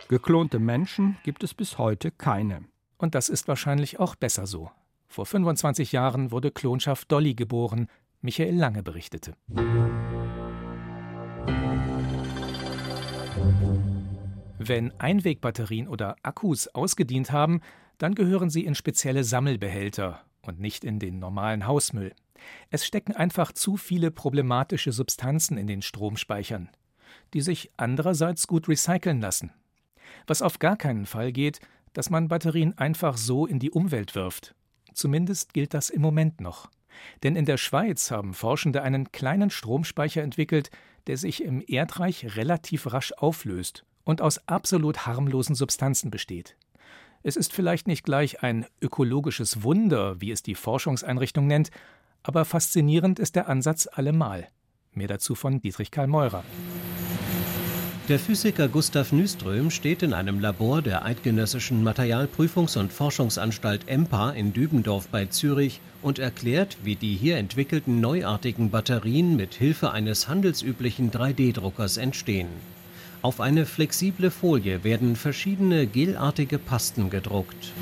Geklonte 0.09 0.59
Menschen 0.59 1.17
gibt 1.25 1.43
es 1.43 1.55
bis 1.55 1.79
heute 1.79 2.11
keine. 2.11 2.65
Und 2.99 3.15
das 3.15 3.29
ist 3.29 3.49
wahrscheinlich 3.49 3.99
auch 3.99 4.15
besser 4.15 4.47
so. 4.47 4.71
Vor 5.09 5.27
25 5.27 5.93
Jahren 5.93 6.31
wurde 6.31 6.51
Klonschaft 6.51 7.11
Dolly 7.11 7.35
geboren, 7.35 7.89
Michael 8.21 8.55
Lange 8.55 8.83
berichtete. 8.83 9.35
Wenn 14.59 14.93
Einwegbatterien 15.01 15.89
oder 15.89 16.17
Akkus 16.23 16.69
ausgedient 16.69 17.33
haben, 17.33 17.61
dann 17.99 18.15
gehören 18.15 18.51
sie 18.51 18.65
in 18.65 18.75
spezielle 18.75 19.25
Sammelbehälter 19.25 20.21
und 20.43 20.61
nicht 20.61 20.85
in 20.85 20.99
den 20.99 21.19
normalen 21.19 21.67
Hausmüll. 21.67 22.13
Es 22.71 22.85
stecken 22.85 23.15
einfach 23.15 23.53
zu 23.53 23.77
viele 23.77 24.11
problematische 24.11 24.93
Substanzen 24.93 25.57
in 25.57 25.67
den 25.67 25.83
Stromspeichern, 25.83 26.69
die 27.35 27.41
sich 27.41 27.71
andererseits 27.77 28.47
gut 28.47 28.69
recyceln 28.69 29.21
lassen. 29.21 29.53
Was 30.27 30.43
auf 30.43 30.59
gar 30.59 30.77
keinen 30.77 31.07
Fall 31.07 31.33
geht, 31.33 31.61
dass 31.93 32.11
man 32.11 32.29
Batterien 32.29 32.77
einfach 32.77 33.17
so 33.17 33.47
in 33.47 33.59
die 33.59 33.71
Umwelt 33.71 34.15
wirft. 34.15 34.55
Zumindest 34.93 35.55
gilt 35.55 35.75
das 35.75 35.91
im 35.91 36.03
Moment 36.03 36.41
noch. 36.41 36.71
Denn 37.23 37.37
in 37.37 37.47
der 37.47 37.57
Schweiz 37.57 38.11
haben 38.11 38.35
Forschende 38.35 38.83
einen 38.83 39.13
kleinen 39.13 39.51
Stromspeicher 39.51 40.23
entwickelt, 40.23 40.71
der 41.07 41.17
sich 41.17 41.43
im 41.43 41.63
Erdreich 41.67 42.37
relativ 42.37 42.93
rasch 42.93 43.13
auflöst 43.13 43.85
und 44.05 44.21
aus 44.21 44.47
absolut 44.49 45.07
harmlosen 45.07 45.55
Substanzen 45.55 46.11
besteht. 46.11 46.57
Es 47.23 47.37
ist 47.37 47.53
vielleicht 47.53 47.87
nicht 47.87 48.05
gleich 48.05 48.43
ein 48.43 48.67
ökologisches 48.81 49.63
Wunder, 49.63 50.21
wie 50.21 50.33
es 50.33 50.43
die 50.43 50.57
Forschungseinrichtung 50.57 51.47
nennt, 51.47 51.71
aber 52.23 52.45
faszinierend 52.45 53.19
ist 53.19 53.37
der 53.37 53.49
Ansatz 53.49 53.89
allemal. 53.91 54.49
Mehr 54.93 55.09
dazu 55.09 55.35
von 55.35 55.61
Dietrich 55.61 55.91
Karl 55.91 56.09
Meurer. 56.09 56.45
Der 58.09 58.19
Physiker 58.19 58.67
Gustav 58.67 59.13
Nyström 59.13 59.71
steht 59.71 60.03
in 60.03 60.13
einem 60.13 60.41
Labor 60.41 60.83
der 60.83 61.05
Eidgenössischen 61.05 61.87
Materialprüfungs- 61.87 62.77
und 62.77 62.93
Forschungsanstalt 62.93 63.87
EMPA 63.87 64.33
in 64.33 64.53
Dübendorf 64.53 65.07
bei 65.07 65.27
Zürich 65.27 65.81
und 66.03 66.19
erklärt, 66.19 66.79
wie 66.83 66.97
die 66.97 67.15
hier 67.15 67.37
entwickelten 67.37 68.01
neuartigen 68.01 68.71
Batterien 68.71 69.37
mit 69.37 69.55
Hilfe 69.55 69.93
eines 69.93 70.27
handelsüblichen 70.27 71.13
3D-Druckers 71.13 71.97
entstehen. 71.97 72.49
Auf 73.23 73.41
eine 73.41 73.67
flexible 73.67 74.33
Folie 74.33 74.83
werden 74.83 75.15
verschiedene 75.15 75.87
gelartige 75.87 76.59
Pasten 76.59 77.09
gedruckt. 77.09 77.73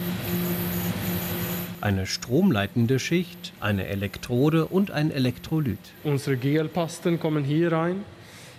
Eine 1.80 2.06
stromleitende 2.06 2.98
Schicht, 2.98 3.54
eine 3.58 3.86
Elektrode 3.86 4.66
und 4.66 4.90
ein 4.90 5.10
Elektrolyt. 5.10 5.78
Unsere 6.04 6.36
Gelpasten 6.36 7.18
kommen 7.18 7.42
hier 7.42 7.72
rein 7.72 8.04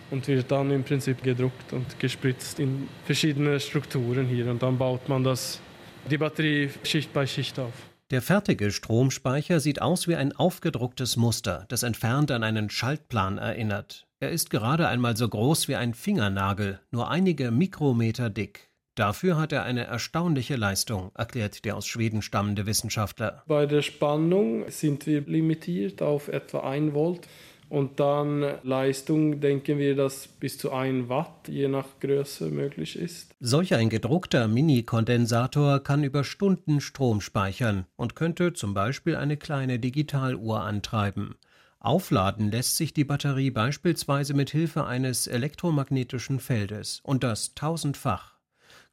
und 0.09 0.27
wird 0.27 0.49
dann 0.49 0.71
im 0.71 0.83
Prinzip 0.83 1.21
gedruckt 1.21 1.71
und 1.71 1.99
gespritzt 1.99 2.59
in 2.59 2.87
verschiedene 3.05 3.59
Strukturen 3.59 4.25
hier 4.25 4.49
und 4.49 4.63
dann 4.63 4.79
baut 4.79 5.07
man 5.07 5.23
das, 5.23 5.61
die 6.09 6.17
Batterie 6.17 6.71
Schicht 6.81 7.13
bei 7.13 7.27
Schicht 7.27 7.59
auf. 7.59 7.73
Der 8.09 8.23
fertige 8.23 8.71
Stromspeicher 8.71 9.59
sieht 9.59 9.83
aus 9.83 10.07
wie 10.07 10.15
ein 10.15 10.35
aufgedrucktes 10.35 11.15
Muster, 11.15 11.65
das 11.67 11.83
entfernt 11.83 12.31
an 12.31 12.43
einen 12.43 12.71
Schaltplan 12.71 13.37
erinnert. 13.37 14.07
Er 14.23 14.29
ist 14.29 14.51
gerade 14.51 14.87
einmal 14.87 15.17
so 15.17 15.27
groß 15.27 15.67
wie 15.67 15.75
ein 15.75 15.95
Fingernagel, 15.95 16.79
nur 16.91 17.09
einige 17.09 17.49
Mikrometer 17.49 18.29
dick. 18.29 18.69
Dafür 18.93 19.35
hat 19.35 19.51
er 19.51 19.63
eine 19.63 19.85
erstaunliche 19.85 20.57
Leistung, 20.57 21.09
erklärt 21.15 21.65
der 21.65 21.75
aus 21.75 21.87
Schweden 21.87 22.21
stammende 22.21 22.67
Wissenschaftler. 22.67 23.41
Bei 23.47 23.65
der 23.65 23.81
Spannung 23.81 24.69
sind 24.69 25.07
wir 25.07 25.21
limitiert 25.21 26.03
auf 26.03 26.27
etwa 26.27 26.59
1 26.59 26.93
Volt. 26.93 27.27
Und 27.67 27.99
dann 27.99 28.59
Leistung 28.61 29.39
denken 29.39 29.79
wir, 29.79 29.95
dass 29.95 30.27
bis 30.27 30.59
zu 30.59 30.71
1 30.71 31.09
Watt 31.09 31.47
je 31.47 31.67
nach 31.67 31.87
Größe 31.99 32.51
möglich 32.51 32.99
ist. 32.99 33.33
Solch 33.39 33.73
ein 33.73 33.89
gedruckter 33.89 34.47
Mini-Kondensator 34.47 35.79
kann 35.79 36.03
über 36.03 36.23
Stunden 36.23 36.79
Strom 36.79 37.21
speichern 37.21 37.85
und 37.95 38.15
könnte 38.15 38.53
zum 38.53 38.75
Beispiel 38.75 39.15
eine 39.15 39.37
kleine 39.37 39.79
Digitaluhr 39.79 40.61
antreiben. 40.61 41.35
Aufladen 41.83 42.51
lässt 42.51 42.77
sich 42.77 42.93
die 42.93 43.03
Batterie 43.03 43.49
beispielsweise 43.49 44.35
mit 44.35 44.51
Hilfe 44.51 44.85
eines 44.85 45.25
elektromagnetischen 45.25 46.39
Feldes 46.39 46.99
und 47.01 47.23
das 47.23 47.55
tausendfach. 47.55 48.35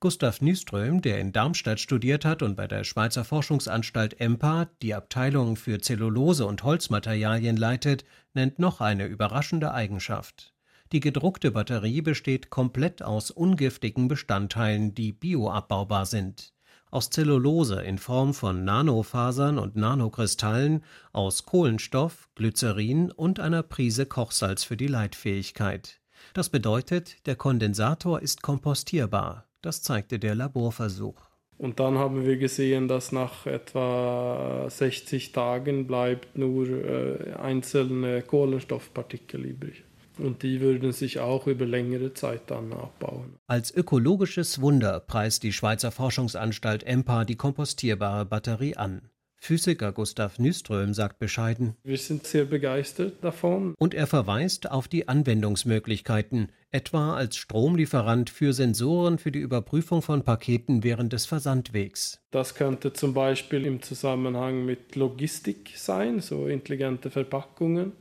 Gustav 0.01 0.41
Nyström, 0.41 1.03
der 1.03 1.19
in 1.19 1.33
Darmstadt 1.33 1.81
studiert 1.81 2.25
hat 2.25 2.43
und 2.43 2.57
bei 2.57 2.67
der 2.67 2.85
Schweizer 2.85 3.25
Forschungsanstalt 3.25 4.19
EMPA 4.19 4.71
die 4.81 4.95
Abteilung 4.95 5.57
für 5.57 5.81
Zellulose 5.81 6.47
und 6.47 6.65
Holzmaterialien 6.65 7.59
leitet, 7.59 8.07
nennt 8.33 8.59
noch 8.59 8.81
eine 8.81 9.05
überraschende 9.05 9.75
Eigenschaft. 9.75 10.55
Die 10.93 11.01
gedruckte 11.01 11.51
Batterie 11.51 12.01
besteht 12.01 12.49
komplett 12.49 13.03
aus 13.03 13.31
ungiftigen 13.31 14.09
Bestandteilen, 14.09 14.95
die 14.95 15.13
bioabbaubar 15.13 16.07
sind 16.07 16.55
aus 16.91 17.11
Zellulose 17.11 17.83
in 17.83 17.99
Form 17.99 18.35
von 18.35 18.65
Nanofasern 18.65 19.59
und 19.59 19.77
Nanokristallen, 19.77 20.83
aus 21.13 21.45
Kohlenstoff, 21.45 22.29
Glycerin 22.35 23.11
und 23.11 23.41
einer 23.41 23.63
Prise 23.63 24.07
Kochsalz 24.07 24.65
für 24.65 24.77
die 24.77 24.87
Leitfähigkeit. 24.87 26.01
Das 26.35 26.49
bedeutet, 26.49 27.27
der 27.27 27.37
Kondensator 27.37 28.21
ist 28.21 28.43
kompostierbar. 28.43 29.47
Das 29.63 29.83
zeigte 29.83 30.19
der 30.19 30.35
Laborversuch. 30.35 31.21
Und 31.57 31.81
dann 31.81 31.99
haben 31.99 32.25
wir 32.25 32.37
gesehen, 32.37 32.87
dass 32.87 33.11
nach 33.11 33.47
etwa 33.47 34.67
60 34.71 35.33
Tagen 35.33 35.89
bleibt 35.89 36.39
nur 36.39 36.69
äh, 36.69 37.33
einzelne 37.35 38.23
Kohlenstoffpartikel 38.23 39.45
übrig 39.45 39.85
und 40.19 40.43
die 40.43 40.61
würden 40.61 40.93
sich 40.93 41.19
auch 41.19 41.47
über 41.47 41.67
längere 41.67 42.15
Zeit 42.15 42.43
dann 42.49 42.73
abbauen. 42.73 43.37
Als 43.47 43.73
ökologisches 43.75 44.61
Wunder 44.61 45.01
preist 45.01 45.43
die 45.43 45.53
Schweizer 45.53 45.91
Forschungsanstalt 45.91 46.83
EMPA 46.85 47.25
die 47.25 47.37
kompostierbare 47.37 48.25
Batterie 48.25 48.77
an. 48.77 49.11
Physiker 49.41 49.93
Gustav 49.93 50.39
Nyström 50.39 50.95
sagt 50.95 51.19
bescheiden: 51.19 51.77
Wir 51.85 51.97
sind 51.97 52.27
sehr 52.27 52.45
begeistert 52.45 53.23
davon. 53.23 53.75
Und 53.79 53.95
er 53.95 54.07
verweist 54.07 54.71
auf 54.71 54.89
die 54.89 55.09
Anwendungsmöglichkeiten, 55.09 56.51
etwa 56.71 57.15
als 57.15 57.37
Stromlieferant 57.37 58.31
für 58.31 58.53
Sensoren 58.53 59.19
für 59.19 59.31
die 59.31 59.39
Überprüfung 59.39 60.03
von 60.03 60.23
Paketen 60.23 60.83
während 60.83 61.13
des 61.13 61.27
Versandwegs. 61.27 62.21
Das 62.31 62.57
könnte 62.57 62.93
zum 62.93 63.15
Beispiel 63.15 63.65
im 63.65 63.81
Zusammenhang 63.81 64.67
mit 64.67 64.97
Logistik 64.97 65.71
sein, 65.77 66.21
so 66.21 66.49
intelligente 66.49 67.11
Verpackungen 67.11 67.93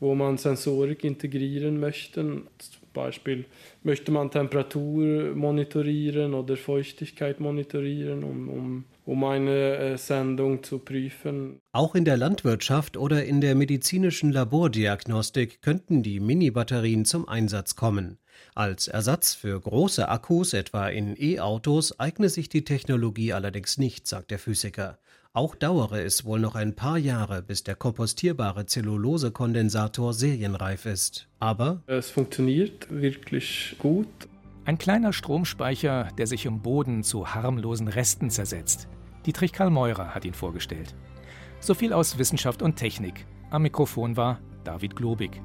wo 0.00 0.14
man 0.14 0.38
Sensorik 0.38 1.04
integrieren 1.04 1.80
möchte. 1.80 2.22
Zum 2.22 2.44
Beispiel 2.92 3.44
möchte 3.82 4.10
man 4.10 4.30
Temperatur 4.30 5.34
monitorieren 5.34 6.34
oder 6.34 6.56
Feuchtigkeit 6.56 7.40
monitorieren, 7.40 8.24
um, 8.24 8.48
um, 8.48 8.84
um 9.04 9.24
eine 9.24 9.76
äh, 9.76 9.98
Sendung 9.98 10.62
zu 10.62 10.78
prüfen. 10.78 11.60
Auch 11.72 11.94
in 11.94 12.04
der 12.04 12.16
Landwirtschaft 12.16 12.96
oder 12.96 13.24
in 13.24 13.40
der 13.40 13.54
medizinischen 13.54 14.32
Labordiagnostik 14.32 15.62
könnten 15.62 16.02
die 16.02 16.20
Mini-Batterien 16.20 17.04
zum 17.04 17.28
Einsatz 17.28 17.76
kommen. 17.76 18.18
Als 18.54 18.88
Ersatz 18.88 19.34
für 19.34 19.58
große 19.60 20.08
Akkus, 20.08 20.52
etwa 20.52 20.88
in 20.88 21.16
E-Autos, 21.18 21.98
eigne 21.98 22.28
sich 22.28 22.48
die 22.48 22.64
Technologie 22.64 23.32
allerdings 23.32 23.78
nicht, 23.78 24.06
sagt 24.06 24.30
der 24.30 24.38
Physiker. 24.38 24.98
Auch 25.36 25.54
dauere 25.54 26.02
es 26.02 26.24
wohl 26.24 26.40
noch 26.40 26.54
ein 26.54 26.74
paar 26.74 26.96
Jahre, 26.96 27.42
bis 27.42 27.62
der 27.62 27.74
kompostierbare 27.74 28.64
Zellulosekondensator 28.64 30.14
serienreif 30.14 30.86
ist. 30.86 31.28
Aber 31.40 31.82
es 31.86 32.08
funktioniert 32.08 32.86
wirklich 32.88 33.76
gut. 33.78 34.08
Ein 34.64 34.78
kleiner 34.78 35.12
Stromspeicher, 35.12 36.08
der 36.16 36.26
sich 36.26 36.46
im 36.46 36.62
Boden 36.62 37.02
zu 37.02 37.34
harmlosen 37.34 37.88
Resten 37.88 38.30
zersetzt. 38.30 38.88
Dietrich 39.26 39.52
Karl 39.52 39.68
Meurer 39.68 40.14
hat 40.14 40.24
ihn 40.24 40.32
vorgestellt. 40.32 40.94
So 41.60 41.74
viel 41.74 41.92
aus 41.92 42.16
Wissenschaft 42.16 42.62
und 42.62 42.76
Technik. 42.76 43.26
Am 43.50 43.60
Mikrofon 43.60 44.16
war 44.16 44.40
David 44.64 44.96
Globig. 44.96 45.42